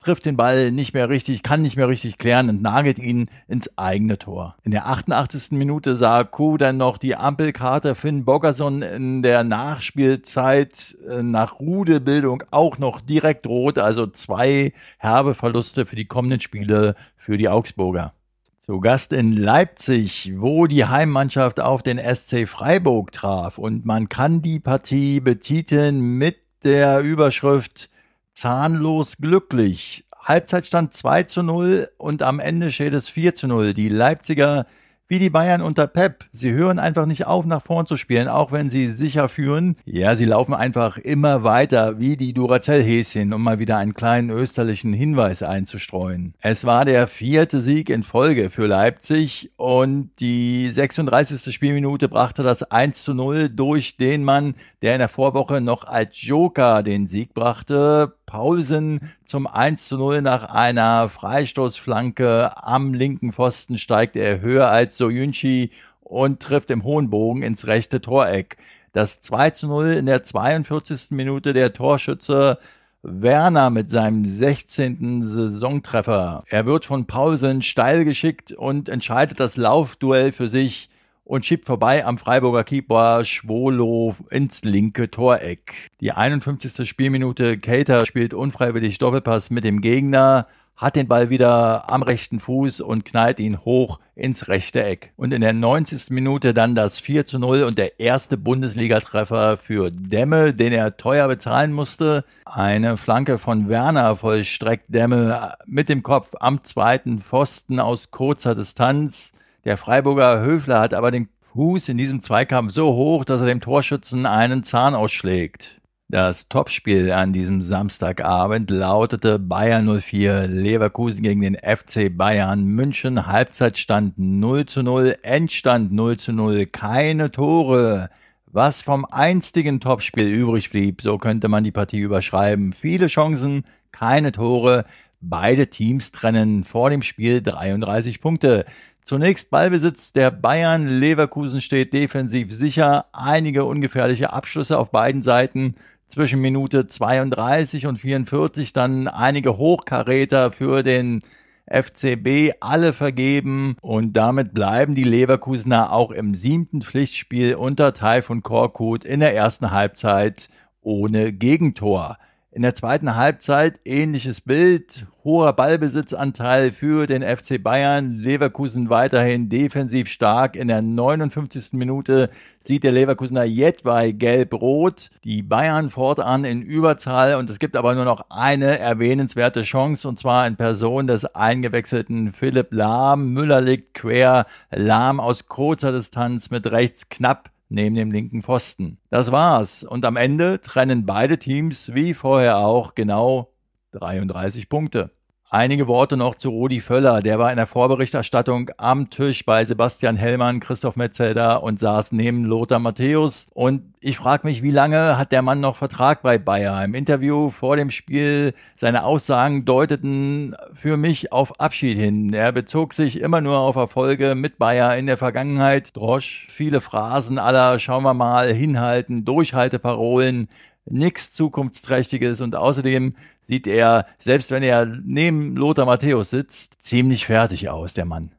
trifft 0.00 0.24
den 0.24 0.36
Ball 0.36 0.72
nicht 0.72 0.94
mehr 0.94 1.08
richtig, 1.08 1.42
kann 1.42 1.60
nicht 1.60 1.76
mehr 1.76 1.88
richtig 1.88 2.18
klären 2.18 2.48
und 2.48 2.62
nagelt 2.62 2.98
ihn 2.98 3.28
ins 3.48 3.76
eigene 3.76 4.18
Tor. 4.18 4.56
In 4.64 4.70
der 4.70 4.86
88. 4.86 5.52
Minute 5.52 5.96
sah 5.96 6.24
Kuh 6.24 6.56
dann 6.56 6.78
noch 6.78 6.96
die 6.96 7.16
Ampelkarte 7.16 7.94
Finn 7.94 8.24
Bogerson 8.24 8.82
in 8.82 9.22
der 9.22 9.44
Nachspielzeit 9.44 10.96
äh, 11.08 11.22
nach 11.22 11.60
Rudelbildung 11.60 12.42
auch 12.50 12.78
noch 12.78 13.00
direkt 13.00 13.46
rot, 13.46 13.78
also 13.78 14.06
zwei 14.06 14.72
herbe 14.98 15.34
Verluste 15.34 15.84
für 15.84 15.96
die 15.96 16.06
kommenden 16.06 16.40
Spiele 16.40 16.94
für 17.16 17.36
die 17.36 17.48
Augsburger. 17.48 18.14
Zu 18.62 18.80
Gast 18.80 19.12
in 19.12 19.32
Leipzig, 19.32 20.32
wo 20.36 20.66
die 20.66 20.84
Heimmannschaft 20.84 21.60
auf 21.60 21.82
den 21.82 21.98
SC 21.98 22.48
Freiburg 22.48 23.12
traf 23.12 23.58
und 23.58 23.84
man 23.84 24.08
kann 24.08 24.40
die 24.40 24.60
Partie 24.60 25.20
betiteln 25.20 26.00
mit 26.00 26.38
der 26.62 27.00
Überschrift 27.00 27.90
zahnlos 28.32 29.18
glücklich. 29.18 30.04
Halbzeitstand 30.22 30.94
2 30.94 31.22
zu 31.24 31.42
0 31.42 31.88
und 31.96 32.22
am 32.22 32.40
Ende 32.40 32.70
steht 32.70 32.92
es 32.92 33.08
4 33.08 33.34
zu 33.34 33.46
0. 33.48 33.74
Die 33.74 33.88
Leipziger 33.88 34.66
wie 35.10 35.18
die 35.18 35.28
Bayern 35.28 35.60
unter 35.60 35.88
Pep. 35.88 36.24
Sie 36.30 36.52
hören 36.52 36.78
einfach 36.78 37.04
nicht 37.04 37.26
auf, 37.26 37.44
nach 37.44 37.62
vorn 37.62 37.84
zu 37.84 37.96
spielen, 37.96 38.28
auch 38.28 38.52
wenn 38.52 38.70
sie 38.70 38.86
sicher 38.92 39.28
führen. 39.28 39.76
Ja, 39.84 40.14
sie 40.14 40.24
laufen 40.24 40.54
einfach 40.54 40.96
immer 40.98 41.42
weiter, 41.42 41.98
wie 41.98 42.16
die 42.16 42.32
Duracell-Häschen, 42.32 43.32
um 43.32 43.42
mal 43.42 43.58
wieder 43.58 43.76
einen 43.76 43.92
kleinen 43.92 44.30
österlichen 44.30 44.92
Hinweis 44.92 45.42
einzustreuen. 45.42 46.34
Es 46.40 46.64
war 46.64 46.84
der 46.84 47.08
vierte 47.08 47.60
Sieg 47.60 47.90
in 47.90 48.04
Folge 48.04 48.50
für 48.50 48.66
Leipzig 48.66 49.50
und 49.56 50.12
die 50.20 50.68
36. 50.68 51.52
Spielminute 51.52 52.08
brachte 52.08 52.44
das 52.44 52.62
1 52.62 53.02
zu 53.02 53.12
0 53.12 53.48
durch 53.48 53.96
den 53.96 54.22
Mann, 54.22 54.54
der 54.80 54.92
in 54.92 55.00
der 55.00 55.08
Vorwoche 55.08 55.60
noch 55.60 55.82
als 55.82 56.10
Joker 56.22 56.84
den 56.84 57.08
Sieg 57.08 57.34
brachte. 57.34 58.14
Paulsen 58.30 59.00
zum 59.24 59.48
1 59.48 59.88
zu 59.88 59.98
0 59.98 60.22
nach 60.22 60.44
einer 60.44 61.08
Freistoßflanke 61.08 62.52
am 62.56 62.94
linken 62.94 63.32
Pfosten 63.32 63.76
steigt 63.76 64.14
er 64.14 64.40
höher 64.40 64.68
als 64.68 64.96
Soyunchi 64.96 65.72
und 66.00 66.40
trifft 66.40 66.70
im 66.70 66.84
hohen 66.84 67.10
Bogen 67.10 67.42
ins 67.42 67.66
rechte 67.66 68.00
Toreck. 68.00 68.56
Das 68.92 69.20
2 69.20 69.50
zu 69.50 69.66
0 69.66 69.86
in 69.94 70.06
der 70.06 70.22
42. 70.22 71.10
Minute 71.10 71.52
der 71.52 71.72
Torschütze 71.72 72.58
Werner 73.02 73.68
mit 73.70 73.90
seinem 73.90 74.24
16. 74.24 75.24
Saisontreffer. 75.24 76.44
Er 76.46 76.66
wird 76.66 76.84
von 76.84 77.06
Paulsen 77.06 77.62
steil 77.62 78.04
geschickt 78.04 78.52
und 78.52 78.88
entscheidet 78.88 79.40
das 79.40 79.56
Laufduell 79.56 80.30
für 80.30 80.46
sich 80.46 80.88
und 81.30 81.46
schiebt 81.46 81.64
vorbei 81.64 82.04
am 82.04 82.18
Freiburger 82.18 82.64
Keeper 82.64 83.24
Schwolo 83.24 84.16
ins 84.30 84.64
linke 84.64 85.12
Toreck. 85.12 85.88
Die 86.00 86.10
51. 86.10 86.88
Spielminute, 86.88 87.56
Cater 87.56 88.04
spielt 88.04 88.34
unfreiwillig 88.34 88.98
Doppelpass 88.98 89.50
mit 89.50 89.62
dem 89.62 89.80
Gegner, 89.80 90.48
hat 90.76 90.96
den 90.96 91.06
Ball 91.06 91.30
wieder 91.30 91.88
am 91.88 92.02
rechten 92.02 92.40
Fuß 92.40 92.80
und 92.80 93.04
knallt 93.04 93.38
ihn 93.38 93.64
hoch 93.64 94.00
ins 94.16 94.48
rechte 94.48 94.82
Eck. 94.82 95.12
Und 95.16 95.32
in 95.32 95.40
der 95.40 95.52
90. 95.52 96.10
Minute 96.10 96.52
dann 96.52 96.74
das 96.74 96.98
4 96.98 97.24
zu 97.24 97.38
0 97.38 97.62
und 97.62 97.78
der 97.78 98.00
erste 98.00 98.36
Bundesligatreffer 98.36 99.56
für 99.56 99.92
Demme, 99.92 100.52
den 100.52 100.72
er 100.72 100.96
teuer 100.96 101.28
bezahlen 101.28 101.72
musste. 101.72 102.24
Eine 102.44 102.96
Flanke 102.96 103.38
von 103.38 103.68
Werner 103.68 104.16
vollstreckt 104.16 104.86
Demme 104.88 105.54
mit 105.64 105.88
dem 105.88 106.02
Kopf 106.02 106.34
am 106.40 106.64
zweiten 106.64 107.20
Pfosten 107.20 107.78
aus 107.78 108.10
kurzer 108.10 108.56
Distanz. 108.56 109.32
Der 109.64 109.76
Freiburger 109.76 110.40
Höfler 110.40 110.80
hat 110.80 110.94
aber 110.94 111.10
den 111.10 111.28
Fuß 111.52 111.90
in 111.90 111.98
diesem 111.98 112.22
Zweikampf 112.22 112.72
so 112.72 112.94
hoch, 112.94 113.26
dass 113.26 113.40
er 113.40 113.46
dem 113.46 113.60
Torschützen 113.60 114.24
einen 114.24 114.64
Zahn 114.64 114.94
ausschlägt. 114.94 115.80
Das 116.08 116.48
Topspiel 116.48 117.12
an 117.12 117.32
diesem 117.32 117.60
Samstagabend 117.60 118.70
lautete 118.70 119.38
Bayern 119.38 120.00
04 120.00 120.48
Leverkusen 120.48 121.22
gegen 121.22 121.42
den 121.42 121.56
FC 121.56 122.08
Bayern 122.10 122.64
München. 122.64 123.26
Halbzeitstand 123.26 124.14
0 124.18 124.66
zu 124.66 124.82
0, 124.82 125.16
Endstand 125.22 125.92
0 125.92 126.16
zu 126.16 126.32
0, 126.32 126.66
keine 126.66 127.30
Tore. 127.30 128.08
Was 128.46 128.82
vom 128.82 129.04
einstigen 129.04 129.78
Topspiel 129.78 130.26
übrig 130.26 130.70
blieb, 130.70 131.02
so 131.02 131.18
könnte 131.18 131.48
man 131.48 131.64
die 131.64 131.70
Partie 131.70 132.00
überschreiben. 132.00 132.72
Viele 132.72 133.06
Chancen, 133.06 133.64
keine 133.92 134.32
Tore. 134.32 134.86
Beide 135.20 135.68
Teams 135.68 136.12
trennen 136.12 136.64
vor 136.64 136.88
dem 136.88 137.02
Spiel 137.02 137.42
33 137.42 138.20
Punkte. 138.22 138.64
Zunächst 139.10 139.50
Ballbesitz 139.50 140.12
der 140.12 140.30
Bayern. 140.30 140.86
Leverkusen 140.86 141.60
steht 141.60 141.92
defensiv 141.92 142.52
sicher. 142.52 143.06
Einige 143.10 143.64
ungefährliche 143.64 144.32
Abschlüsse 144.32 144.78
auf 144.78 144.92
beiden 144.92 145.22
Seiten. 145.22 145.74
Zwischen 146.06 146.40
Minute 146.40 146.86
32 146.86 147.88
und 147.88 147.98
44 147.98 148.72
dann 148.72 149.08
einige 149.08 149.56
Hochkaräter 149.56 150.52
für 150.52 150.84
den 150.84 151.22
FCB 151.66 152.52
alle 152.60 152.92
vergeben 152.92 153.76
und 153.80 154.12
damit 154.12 154.54
bleiben 154.54 154.94
die 154.94 155.02
Leverkusener 155.02 155.92
auch 155.92 156.12
im 156.12 156.32
siebten 156.32 156.80
Pflichtspiel 156.80 157.56
unter 157.56 157.92
Taifun 157.92 158.44
Korkut 158.44 159.04
in 159.04 159.18
der 159.18 159.34
ersten 159.34 159.72
Halbzeit 159.72 160.50
ohne 160.82 161.32
Gegentor. 161.32 162.16
In 162.52 162.62
der 162.62 162.74
zweiten 162.74 163.14
Halbzeit 163.14 163.78
ähnliches 163.84 164.40
Bild, 164.40 165.06
hoher 165.22 165.52
Ballbesitzanteil 165.52 166.72
für 166.72 167.06
den 167.06 167.22
FC 167.22 167.62
Bayern, 167.62 168.18
Leverkusen 168.18 168.90
weiterhin 168.90 169.48
defensiv 169.48 170.08
stark. 170.08 170.56
In 170.56 170.66
der 170.66 170.82
59. 170.82 171.74
Minute 171.74 172.28
sieht 172.58 172.82
der 172.82 172.90
Leverkusener 172.90 173.44
Jedwai 173.44 174.10
gelb-rot, 174.10 175.10
die 175.22 175.44
Bayern 175.44 175.90
fortan 175.90 176.44
in 176.44 176.60
Überzahl 176.60 177.36
und 177.36 177.48
es 177.50 177.60
gibt 177.60 177.76
aber 177.76 177.94
nur 177.94 178.04
noch 178.04 178.24
eine 178.30 178.80
erwähnenswerte 178.80 179.62
Chance 179.62 180.08
und 180.08 180.18
zwar 180.18 180.44
in 180.48 180.56
Person 180.56 181.06
des 181.06 181.24
eingewechselten 181.26 182.32
Philipp 182.32 182.72
Lahm. 182.72 183.32
Müller 183.32 183.60
liegt 183.60 183.94
quer, 183.94 184.46
Lahm 184.72 185.20
aus 185.20 185.46
kurzer 185.46 185.92
Distanz 185.92 186.50
mit 186.50 186.68
rechts 186.68 187.08
knapp 187.10 187.52
neben 187.70 187.94
dem 187.94 188.10
linken 188.10 188.42
Pfosten. 188.42 188.98
Das 189.08 189.32
war's. 189.32 189.84
Und 189.84 190.04
am 190.04 190.16
Ende 190.16 190.60
trennen 190.60 191.06
beide 191.06 191.38
Teams 191.38 191.94
wie 191.94 192.12
vorher 192.12 192.58
auch 192.58 192.94
genau 192.94 193.54
33 193.92 194.68
Punkte. 194.68 195.10
Einige 195.52 195.88
Worte 195.88 196.16
noch 196.16 196.36
zu 196.36 196.48
Rudi 196.50 196.78
Völler. 196.80 197.22
Der 197.22 197.40
war 197.40 197.50
in 197.50 197.56
der 197.56 197.66
Vorberichterstattung 197.66 198.70
am 198.76 199.10
Tisch 199.10 199.44
bei 199.44 199.64
Sebastian 199.64 200.14
Hellmann, 200.14 200.60
Christoph 200.60 200.94
Metzelder 200.94 201.64
und 201.64 201.80
saß 201.80 202.12
neben 202.12 202.44
Lothar 202.44 202.78
Matthäus. 202.78 203.48
Und 203.52 203.82
ich 203.98 204.16
frage 204.16 204.46
mich, 204.46 204.62
wie 204.62 204.70
lange 204.70 205.18
hat 205.18 205.32
der 205.32 205.42
Mann 205.42 205.58
noch 205.58 205.74
Vertrag 205.74 206.22
bei 206.22 206.38
Bayer? 206.38 206.84
Im 206.84 206.94
Interview 206.94 207.50
vor 207.50 207.74
dem 207.74 207.90
Spiel, 207.90 208.54
seine 208.76 209.02
Aussagen 209.02 209.64
deuteten 209.64 210.54
für 210.72 210.96
mich 210.96 211.32
auf 211.32 211.58
Abschied 211.58 211.98
hin. 211.98 212.32
Er 212.32 212.52
bezog 212.52 212.94
sich 212.94 213.20
immer 213.20 213.40
nur 213.40 213.58
auf 213.58 213.74
Erfolge 213.74 214.36
mit 214.36 214.56
Bayer 214.56 214.96
in 214.96 215.06
der 215.06 215.16
Vergangenheit. 215.16 215.96
Drosch, 215.96 216.46
viele 216.48 216.80
Phrasen 216.80 217.40
aller, 217.40 217.80
schauen 217.80 218.04
wir 218.04 218.14
mal, 218.14 218.52
hinhalten, 218.52 219.24
Durchhalteparolen 219.24 220.48
nichts 220.90 221.32
Zukunftsträchtiges 221.32 222.40
und 222.40 222.56
außerdem 222.56 223.14
sieht 223.40 223.66
er, 223.66 224.06
selbst 224.18 224.50
wenn 224.50 224.62
er 224.62 224.86
neben 224.86 225.56
Lothar 225.56 225.86
Matthäus 225.86 226.30
sitzt, 226.30 226.82
ziemlich 226.82 227.26
fertig 227.26 227.68
aus, 227.68 227.94
der 227.94 228.04
Mann. 228.04 228.32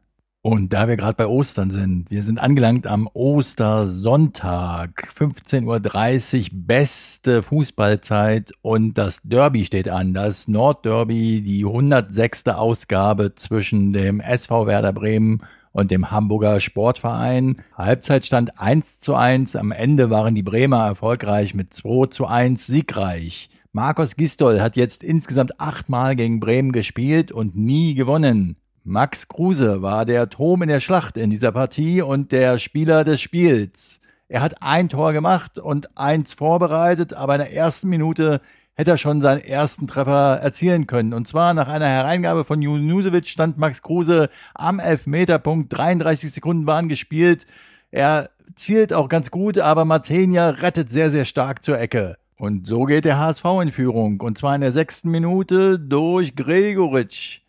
Und 0.44 0.74
da 0.74 0.88
wir 0.88 0.98
gerade 0.98 1.14
bei 1.14 1.28
Ostern 1.28 1.70
sind, 1.70 2.10
wir 2.10 2.24
sind 2.24 2.40
angelangt 2.40 2.88
am 2.88 3.08
Ostersonntag, 3.14 5.14
15.30 5.16 6.42
Uhr, 6.42 6.48
beste 6.52 7.44
Fußballzeit 7.44 8.52
und 8.64 8.98
das 8.98 9.22
Derby 9.22 9.66
steht 9.66 9.88
an, 9.88 10.16
das 10.16 10.48
Nordderby, 10.48 11.44
die 11.44 11.64
106. 11.64 12.48
Ausgabe 12.48 13.36
zwischen 13.36 13.94
dem 13.94 14.20
SV 14.20 14.66
Werder 14.66 14.94
Bremen 14.94 15.44
und 15.72 15.92
dem 15.92 16.12
Hamburger 16.12 16.60
Sportverein. 16.60 17.58
Halbzeitstand 17.76 18.60
1 18.60 19.00
zu 19.00 19.16
1. 19.16 19.56
Am 19.56 19.72
Ende 19.72 20.10
waren 20.10 20.36
die 20.36 20.44
Bremer 20.44 20.86
erfolgreich 20.86 21.54
mit 21.54 21.74
2 21.74 22.08
zu 22.08 22.26
1 22.26 22.68
siegreich. 22.68 23.50
Markus 23.72 24.16
Gistol 24.16 24.62
hat 24.62 24.76
jetzt 24.76 25.04
insgesamt 25.04 25.60
achtmal 25.60 26.16
gegen 26.16 26.40
Bremen 26.40 26.72
gespielt 26.72 27.32
und 27.32 27.56
nie 27.56 27.96
gewonnen. 27.96 28.58
Max 28.84 29.28
Kruse 29.28 29.82
war 29.82 30.06
der 30.06 30.30
Turm 30.30 30.64
in 30.64 30.70
der 30.70 30.80
Schlacht 30.80 31.16
in 31.16 31.30
dieser 31.30 31.52
Partie 31.52 32.02
und 32.02 32.32
der 32.32 32.58
Spieler 32.58 33.04
des 33.04 33.22
Spiels. 33.22 34.02
Er 34.28 34.42
hat 34.42 34.62
ein 34.62 34.90
Tor 34.90 35.14
gemacht 35.14 35.60
und 35.60 35.98
eins 35.98 36.34
vorbereitet, 36.34 37.14
aber 37.14 37.36
in 37.36 37.42
der 37.42 37.54
ersten 37.54 37.90
Minute 37.90 38.42
hätte 38.82 38.92
er 38.92 38.98
schon 38.98 39.22
seinen 39.22 39.42
ersten 39.42 39.86
Treffer 39.86 40.40
erzielen 40.42 40.88
können. 40.88 41.14
Und 41.14 41.28
zwar 41.28 41.54
nach 41.54 41.68
einer 41.68 41.88
Hereingabe 41.88 42.44
von 42.44 42.64
Junusevic 42.64 43.28
stand 43.28 43.60
Max 43.60 43.84
Kruse 43.84 44.28
am 44.56 44.80
Elfmeterpunkt. 44.80 45.72
33 45.78 46.32
Sekunden 46.32 46.66
waren 46.66 46.90
gespielt. 46.90 47.46
Er 47.92 48.32
zielt 48.56 48.92
auch 48.92 49.08
ganz 49.08 49.30
gut, 49.30 49.60
aber 49.60 49.86
Matenia 49.86 50.50
rettet 50.50 50.90
sehr, 50.90 51.12
sehr 51.12 51.26
stark 51.26 51.64
zur 51.64 51.80
Ecke. 51.80 52.18
Und 52.38 52.66
so 52.66 52.86
geht 52.86 53.06
der 53.06 53.20
HSV 53.20 53.46
in 53.62 53.72
Führung. 53.72 54.20
Und 54.20 54.40
zwar 54.40 54.56
in 54.56 54.62
der 54.62 54.72
sechsten 54.72 55.12
Minute 55.12 55.78
durch 55.78 56.36
Gregoritsch. 56.36 57.41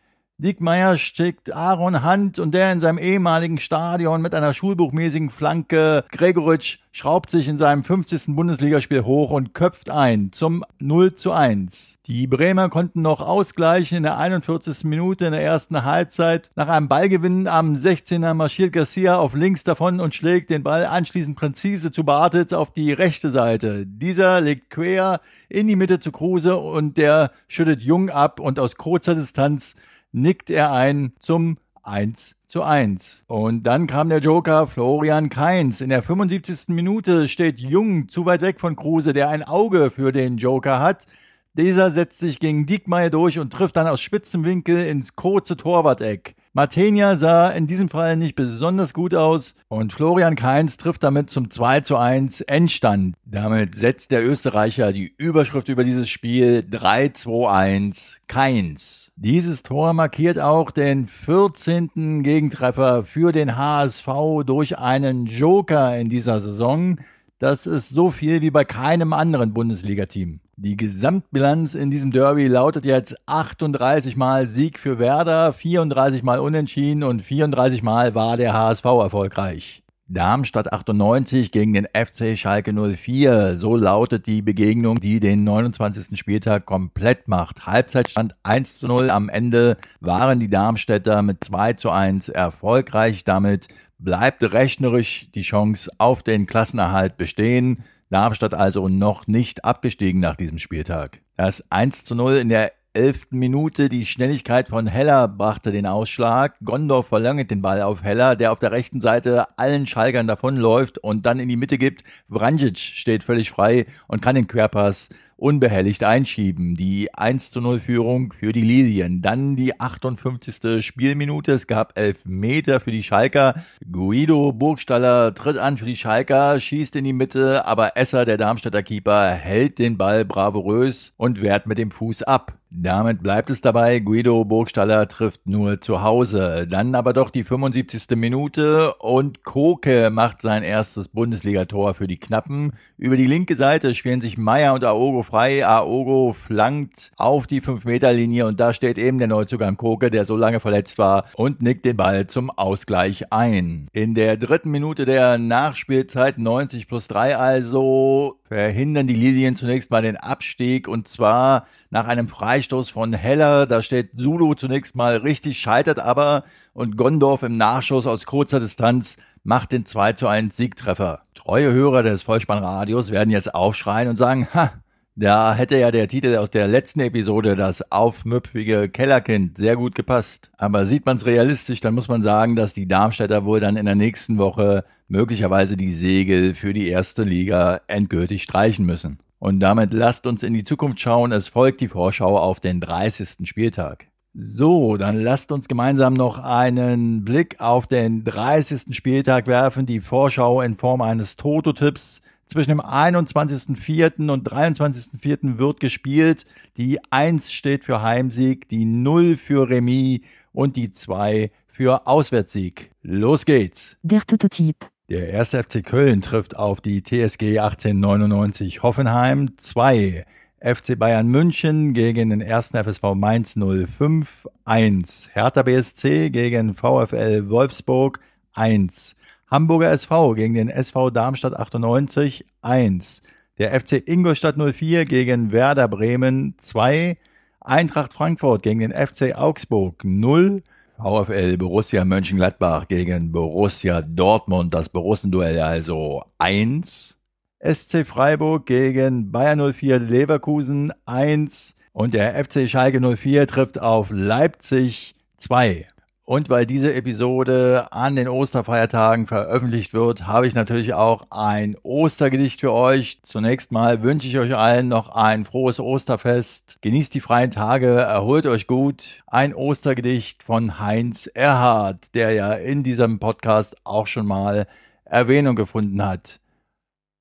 Diekmeyer 0.42 0.98
schickt 0.98 1.54
Aaron 1.54 2.02
Hand 2.02 2.40
und 2.40 2.52
der 2.52 2.72
in 2.72 2.80
seinem 2.80 2.98
ehemaligen 2.98 3.60
Stadion 3.60 4.20
mit 4.20 4.34
einer 4.34 4.52
schulbuchmäßigen 4.52 5.30
Flanke. 5.30 6.04
Gregoritsch 6.10 6.78
schraubt 6.90 7.30
sich 7.30 7.46
in 7.46 7.58
seinem 7.58 7.84
50. 7.84 8.34
Bundesligaspiel 8.34 9.04
hoch 9.04 9.30
und 9.30 9.54
köpft 9.54 9.88
ein 9.88 10.32
zum 10.32 10.64
0 10.80 11.14
zu 11.14 11.30
1. 11.30 12.00
Die 12.06 12.26
Bremer 12.26 12.70
konnten 12.70 13.02
noch 13.02 13.20
ausgleichen 13.20 13.98
in 13.98 14.02
der 14.02 14.18
41. 14.18 14.82
Minute 14.82 15.26
in 15.26 15.30
der 15.30 15.44
ersten 15.44 15.84
Halbzeit. 15.84 16.50
Nach 16.56 16.66
einem 16.66 16.88
Ballgewinn 16.88 17.46
am 17.46 17.74
16er 17.74 18.34
marschiert 18.34 18.72
Garcia 18.72 19.18
auf 19.18 19.34
links 19.34 19.62
davon 19.62 20.00
und 20.00 20.12
schlägt 20.12 20.50
den 20.50 20.64
Ball 20.64 20.86
anschließend 20.86 21.36
präzise 21.36 21.92
zu 21.92 22.02
Bartels 22.02 22.52
auf 22.52 22.72
die 22.72 22.92
rechte 22.92 23.30
Seite. 23.30 23.86
Dieser 23.86 24.40
legt 24.40 24.70
quer 24.70 25.20
in 25.48 25.68
die 25.68 25.76
Mitte 25.76 26.00
zu 26.00 26.10
Kruse 26.10 26.56
und 26.56 26.98
der 26.98 27.30
schüttet 27.46 27.80
Jung 27.80 28.10
ab 28.10 28.40
und 28.40 28.58
aus 28.58 28.74
kurzer 28.74 29.14
Distanz 29.14 29.76
nickt 30.12 30.50
er 30.50 30.72
ein 30.72 31.12
zum 31.18 31.58
1 31.82 32.36
zu 32.46 32.62
1. 32.62 33.24
Und 33.26 33.64
dann 33.64 33.86
kam 33.86 34.08
der 34.08 34.20
Joker 34.20 34.66
Florian 34.66 35.28
Kainz. 35.28 35.80
In 35.80 35.88
der 35.88 36.02
75. 36.02 36.68
Minute 36.68 37.28
steht 37.28 37.60
Jung 37.60 38.08
zu 38.08 38.24
weit 38.24 38.42
weg 38.42 38.60
von 38.60 38.76
Kruse, 38.76 39.12
der 39.12 39.28
ein 39.28 39.42
Auge 39.42 39.90
für 39.90 40.12
den 40.12 40.36
Joker 40.36 40.80
hat. 40.80 41.06
Dieser 41.54 41.90
setzt 41.90 42.18
sich 42.18 42.40
gegen 42.40 42.64
Diekmeyer 42.64 43.10
durch 43.10 43.38
und 43.38 43.52
trifft 43.52 43.76
dann 43.76 43.86
aus 43.86 44.00
spitzem 44.00 44.44
Winkel 44.44 44.86
ins 44.86 45.16
kurze 45.16 45.56
Torwart-Eck. 45.56 46.34
Martenia 46.54 47.16
sah 47.18 47.50
in 47.50 47.66
diesem 47.66 47.90
Fall 47.90 48.16
nicht 48.16 48.36
besonders 48.36 48.94
gut 48.94 49.14
aus 49.14 49.54
und 49.68 49.92
Florian 49.92 50.34
Kainz 50.34 50.78
trifft 50.78 51.02
damit 51.02 51.28
zum 51.28 51.50
2 51.50 51.80
zu 51.80 51.96
1 51.96 52.42
Endstand. 52.42 53.16
Damit 53.26 53.74
setzt 53.74 54.12
der 54.12 54.24
Österreicher 54.26 54.92
die 54.92 55.14
Überschrift 55.18 55.68
über 55.68 55.84
dieses 55.84 56.08
Spiel 56.08 56.64
3 56.70 57.10
2 57.10 57.50
1 57.50 58.20
Kainz. 58.28 59.11
Dieses 59.24 59.62
Tor 59.62 59.92
markiert 59.92 60.40
auch 60.40 60.72
den 60.72 61.06
14. 61.06 62.24
Gegentreffer 62.24 63.04
für 63.04 63.30
den 63.30 63.56
HSV 63.56 64.08
durch 64.44 64.80
einen 64.80 65.26
Joker 65.26 65.96
in 65.96 66.08
dieser 66.08 66.40
Saison. 66.40 66.98
Das 67.38 67.68
ist 67.68 67.90
so 67.90 68.10
viel 68.10 68.40
wie 68.40 68.50
bei 68.50 68.64
keinem 68.64 69.12
anderen 69.12 69.52
Bundesligateam. 69.54 70.40
Die 70.56 70.76
Gesamtbilanz 70.76 71.76
in 71.76 71.92
diesem 71.92 72.10
Derby 72.10 72.48
lautet 72.48 72.84
jetzt 72.84 73.14
38 73.26 74.16
Mal 74.16 74.48
Sieg 74.48 74.80
für 74.80 74.98
Werder, 74.98 75.52
34 75.52 76.24
Mal 76.24 76.40
Unentschieden 76.40 77.04
und 77.04 77.22
34 77.22 77.84
Mal 77.84 78.16
war 78.16 78.36
der 78.36 78.52
HSV 78.54 78.84
erfolgreich. 78.84 79.81
Darmstadt 80.08 80.72
98 80.72 81.52
gegen 81.52 81.72
den 81.72 81.86
FC 81.86 82.36
Schalke 82.36 82.72
04. 82.72 83.56
So 83.56 83.76
lautet 83.76 84.26
die 84.26 84.42
Begegnung, 84.42 85.00
die 85.00 85.20
den 85.20 85.44
29. 85.44 86.18
Spieltag 86.18 86.66
komplett 86.66 87.28
macht. 87.28 87.66
Halbzeitstand 87.66 88.34
1 88.42 88.78
zu 88.78 88.88
0. 88.88 89.10
Am 89.10 89.28
Ende 89.28 89.78
waren 90.00 90.40
die 90.40 90.50
Darmstädter 90.50 91.22
mit 91.22 91.42
2 91.44 91.74
zu 91.74 91.90
1 91.90 92.28
erfolgreich. 92.28 93.24
Damit 93.24 93.68
bleibt 93.98 94.42
rechnerisch 94.42 95.28
die 95.34 95.42
Chance 95.42 95.90
auf 95.98 96.22
den 96.22 96.46
Klassenerhalt 96.46 97.16
bestehen. 97.16 97.84
Darmstadt 98.10 98.52
also 98.52 98.88
noch 98.88 99.26
nicht 99.26 99.64
abgestiegen 99.64 100.20
nach 100.20 100.36
diesem 100.36 100.58
Spieltag. 100.58 101.20
Das 101.36 101.64
1 101.70 102.04
zu 102.04 102.14
0 102.14 102.36
in 102.36 102.48
der 102.50 102.72
elften 102.94 103.38
Minute. 103.38 103.88
Die 103.88 104.06
Schnelligkeit 104.06 104.68
von 104.68 104.86
Heller 104.86 105.28
brachte 105.28 105.72
den 105.72 105.86
Ausschlag. 105.86 106.56
Gondorf 106.64 107.08
verlängert 107.08 107.50
den 107.50 107.62
Ball 107.62 107.82
auf 107.82 108.02
Heller, 108.02 108.36
der 108.36 108.52
auf 108.52 108.58
der 108.58 108.72
rechten 108.72 109.00
Seite 109.00 109.46
allen 109.58 109.86
Schalkern 109.86 110.26
davonläuft 110.26 110.98
und 110.98 111.26
dann 111.26 111.38
in 111.38 111.48
die 111.48 111.56
Mitte 111.56 111.78
gibt. 111.78 112.04
Vranjic 112.28 112.78
steht 112.78 113.24
völlig 113.24 113.50
frei 113.50 113.86
und 114.08 114.22
kann 114.22 114.34
den 114.34 114.46
Querpass 114.46 115.08
unbehelligt 115.42 116.04
einschieben. 116.04 116.76
Die 116.76 117.12
1 117.12 117.50
zu 117.50 117.60
0 117.60 117.80
Führung 117.80 118.32
für 118.32 118.52
die 118.52 118.62
Lilien. 118.62 119.22
Dann 119.22 119.56
die 119.56 119.78
58. 119.78 120.84
Spielminute. 120.84 121.52
Es 121.52 121.66
gab 121.66 121.98
elf 121.98 122.24
Meter 122.24 122.78
für 122.78 122.92
die 122.92 123.02
Schalker. 123.02 123.56
Guido 123.90 124.52
Burgstaller 124.52 125.34
tritt 125.34 125.58
an 125.58 125.76
für 125.78 125.84
die 125.84 125.96
Schalker, 125.96 126.60
schießt 126.60 126.94
in 126.94 127.04
die 127.04 127.12
Mitte, 127.12 127.66
aber 127.66 127.96
Esser, 127.96 128.24
der 128.24 128.36
Darmstädter 128.36 128.84
Keeper, 128.84 129.32
hält 129.32 129.80
den 129.80 129.98
Ball 129.98 130.24
bravourös 130.24 131.12
und 131.16 131.42
wehrt 131.42 131.66
mit 131.66 131.76
dem 131.76 131.90
Fuß 131.90 132.22
ab. 132.22 132.56
Damit 132.74 133.22
bleibt 133.22 133.50
es 133.50 133.60
dabei. 133.60 133.98
Guido 133.98 134.46
Burgstaller 134.46 135.06
trifft 135.06 135.46
nur 135.46 135.82
zu 135.82 136.00
Hause. 136.00 136.66
Dann 136.66 136.94
aber 136.94 137.12
doch 137.12 137.28
die 137.28 137.44
75. 137.44 138.16
Minute 138.16 138.94
und 138.94 139.44
Koke 139.44 140.08
macht 140.08 140.40
sein 140.40 140.62
erstes 140.62 141.08
Bundesligator 141.08 141.92
für 141.92 142.06
die 142.06 142.18
Knappen. 142.18 142.72
Über 142.96 143.18
die 143.18 143.26
linke 143.26 143.56
Seite 143.56 143.94
spielen 143.94 144.22
sich 144.22 144.38
Meier 144.38 144.72
und 144.72 144.84
Aogo 144.84 145.22
frei. 145.32 145.66
Aogo 145.66 146.34
flankt 146.34 147.10
auf 147.16 147.46
die 147.46 147.62
5-Meter-Linie 147.62 148.44
und 148.44 148.60
da 148.60 148.74
steht 148.74 148.98
eben 148.98 149.16
der 149.16 149.28
Neuzugang 149.28 149.78
Koke, 149.78 150.10
der 150.10 150.26
so 150.26 150.36
lange 150.36 150.60
verletzt 150.60 150.98
war 150.98 151.24
und 151.36 151.62
nickt 151.62 151.86
den 151.86 151.96
Ball 151.96 152.26
zum 152.26 152.50
Ausgleich 152.50 153.32
ein. 153.32 153.86
In 153.94 154.14
der 154.14 154.36
dritten 154.36 154.70
Minute 154.70 155.06
der 155.06 155.38
Nachspielzeit 155.38 156.36
90 156.36 156.86
plus 156.86 157.08
3 157.08 157.38
also 157.38 158.40
verhindern 158.46 159.06
die 159.06 159.14
Lilien 159.14 159.56
zunächst 159.56 159.90
mal 159.90 160.02
den 160.02 160.18
Abstieg 160.18 160.86
und 160.86 161.08
zwar 161.08 161.66
nach 161.88 162.08
einem 162.08 162.28
Freistoß 162.28 162.90
von 162.90 163.14
Heller. 163.14 163.64
Da 163.64 163.82
steht 163.82 164.10
Zulu 164.18 164.52
zunächst 164.52 164.96
mal 164.96 165.16
richtig, 165.16 165.56
scheitert 165.56 165.98
aber 165.98 166.44
und 166.74 166.98
Gondorf 166.98 167.42
im 167.42 167.56
Nachschuss 167.56 168.06
aus 168.06 168.26
kurzer 168.26 168.60
Distanz 168.60 169.16
macht 169.44 169.72
den 169.72 169.86
2 169.86 170.12
zu 170.12 170.26
1 170.26 170.54
Siegtreffer. 170.54 171.22
Treue 171.32 171.72
Hörer 171.72 172.02
des 172.02 172.22
Vollspannradios 172.22 173.10
werden 173.10 173.30
jetzt 173.30 173.54
aufschreien 173.54 174.10
und 174.10 174.18
sagen, 174.18 174.46
ha, 174.52 174.72
da 175.14 175.54
hätte 175.54 175.78
ja 175.78 175.90
der 175.90 176.08
Titel 176.08 176.36
aus 176.36 176.50
der 176.50 176.66
letzten 176.66 177.00
Episode, 177.00 177.54
das 177.54 177.92
aufmüpfige 177.92 178.88
Kellerkind, 178.88 179.58
sehr 179.58 179.76
gut 179.76 179.94
gepasst. 179.94 180.50
Aber 180.56 180.86
sieht 180.86 181.04
man 181.04 181.18
es 181.18 181.26
realistisch, 181.26 181.80
dann 181.80 181.94
muss 181.94 182.08
man 182.08 182.22
sagen, 182.22 182.56
dass 182.56 182.72
die 182.72 182.88
Darmstädter 182.88 183.44
wohl 183.44 183.60
dann 183.60 183.76
in 183.76 183.84
der 183.84 183.94
nächsten 183.94 184.38
Woche 184.38 184.84
möglicherweise 185.08 185.76
die 185.76 185.92
Segel 185.92 186.54
für 186.54 186.72
die 186.72 186.88
erste 186.88 187.24
Liga 187.24 187.82
endgültig 187.88 188.42
streichen 188.42 188.86
müssen. 188.86 189.18
Und 189.38 189.60
damit 189.60 189.92
lasst 189.92 190.26
uns 190.26 190.42
in 190.42 190.54
die 190.54 190.64
Zukunft 190.64 191.00
schauen. 191.00 191.32
Es 191.32 191.48
folgt 191.48 191.80
die 191.80 191.88
Vorschau 191.88 192.38
auf 192.38 192.60
den 192.60 192.80
30. 192.80 193.46
Spieltag. 193.46 194.06
So, 194.34 194.96
dann 194.96 195.20
lasst 195.20 195.52
uns 195.52 195.68
gemeinsam 195.68 196.14
noch 196.14 196.38
einen 196.38 197.22
Blick 197.22 197.60
auf 197.60 197.86
den 197.86 198.24
30. 198.24 198.96
Spieltag 198.96 199.46
werfen. 199.46 199.84
Die 199.84 200.00
Vorschau 200.00 200.62
in 200.62 200.76
Form 200.76 201.02
eines 201.02 201.36
Toto-Tipps. 201.36 202.22
Zwischen 202.52 202.68
dem 202.68 202.82
21.04. 202.82 204.30
und 204.30 204.46
23.04. 204.46 205.56
wird 205.56 205.80
gespielt. 205.80 206.44
Die 206.76 206.98
1 207.10 207.50
steht 207.50 207.82
für 207.82 208.02
Heimsieg, 208.02 208.68
die 208.68 208.84
0 208.84 209.38
für 209.38 209.70
Remis 209.70 210.20
und 210.52 210.76
die 210.76 210.92
2 210.92 211.50
für 211.66 212.06
Auswärtssieg. 212.06 212.90
Los 213.00 213.46
geht's. 213.46 213.96
Der 214.02 214.20
Toto-Tipp. 214.20 214.76
Der 215.08 215.30
erste 215.30 215.62
FC 215.64 215.82
Köln 215.82 216.20
trifft 216.20 216.54
auf 216.54 216.82
die 216.82 217.02
TSG 217.02 217.58
1899 217.58 218.82
Hoffenheim 218.82 219.56
2. 219.56 220.26
FC 220.60 220.98
Bayern 220.98 221.28
München 221.28 221.94
gegen 221.94 222.28
den 222.28 222.42
ersten 222.42 222.76
FSV 222.76 223.14
Mainz 223.14 223.54
05 223.54 224.46
1. 224.66 225.30
Hertha 225.32 225.62
BSC 225.62 226.28
gegen 226.28 226.74
VfL 226.74 227.48
Wolfsburg 227.48 228.20
1. 228.52 229.16
Hamburger 229.52 229.90
SV 229.90 230.32
gegen 230.32 230.54
den 230.54 230.70
SV 230.70 231.10
Darmstadt 231.10 231.54
98 231.54 232.46
1. 232.62 233.20
Der 233.58 233.78
FC 233.78 234.02
Ingolstadt 234.08 234.56
04 234.56 235.04
gegen 235.04 235.52
Werder 235.52 235.88
Bremen 235.88 236.54
2. 236.56 237.18
Eintracht 237.60 238.14
Frankfurt 238.14 238.62
gegen 238.62 238.80
den 238.80 238.92
FC 238.92 239.36
Augsburg 239.36 240.04
0. 240.04 240.62
VfL 240.96 241.58
Borussia 241.58 242.02
Mönchengladbach 242.06 242.88
gegen 242.88 243.30
Borussia 243.30 244.00
Dortmund, 244.00 244.72
das 244.72 244.88
Borussenduell 244.88 245.60
also 245.60 246.22
1. 246.38 247.14
SC 247.62 248.06
Freiburg 248.06 248.64
gegen 248.64 249.32
Bayern 249.32 249.74
04 249.74 249.98
Leverkusen 249.98 250.94
1 251.04 251.76
und 251.92 252.14
der 252.14 252.42
FC 252.42 252.66
Schalke 252.70 253.02
04 253.02 253.46
trifft 253.46 253.78
auf 253.78 254.08
Leipzig 254.10 255.14
2. 255.36 255.91
Und 256.24 256.48
weil 256.48 256.66
diese 256.66 256.94
Episode 256.94 257.88
an 257.90 258.14
den 258.14 258.28
Osterfeiertagen 258.28 259.26
veröffentlicht 259.26 259.92
wird, 259.92 260.28
habe 260.28 260.46
ich 260.46 260.54
natürlich 260.54 260.94
auch 260.94 261.24
ein 261.30 261.76
Ostergedicht 261.82 262.60
für 262.60 262.72
euch. 262.72 263.18
Zunächst 263.22 263.72
mal 263.72 264.04
wünsche 264.04 264.28
ich 264.28 264.38
euch 264.38 264.54
allen 264.54 264.86
noch 264.86 265.08
ein 265.08 265.44
frohes 265.44 265.80
Osterfest. 265.80 266.78
Genießt 266.80 267.12
die 267.14 267.20
freien 267.20 267.50
Tage, 267.50 267.88
erholt 267.88 268.46
euch 268.46 268.68
gut. 268.68 269.24
Ein 269.26 269.52
Ostergedicht 269.52 270.44
von 270.44 270.78
Heinz 270.78 271.26
Erhardt, 271.26 272.14
der 272.14 272.32
ja 272.32 272.52
in 272.52 272.84
diesem 272.84 273.18
Podcast 273.18 273.76
auch 273.82 274.06
schon 274.06 274.26
mal 274.26 274.68
Erwähnung 275.04 275.56
gefunden 275.56 276.04
hat. 276.04 276.38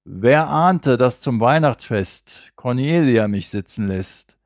Wer 0.03 0.47
ahnte, 0.47 0.97
dass 0.97 1.21
zum 1.21 1.39
Weihnachtsfest 1.39 2.51
Cornelia 2.55 3.27
mich 3.27 3.49
sitzen 3.49 3.87
lässt? 3.87 4.37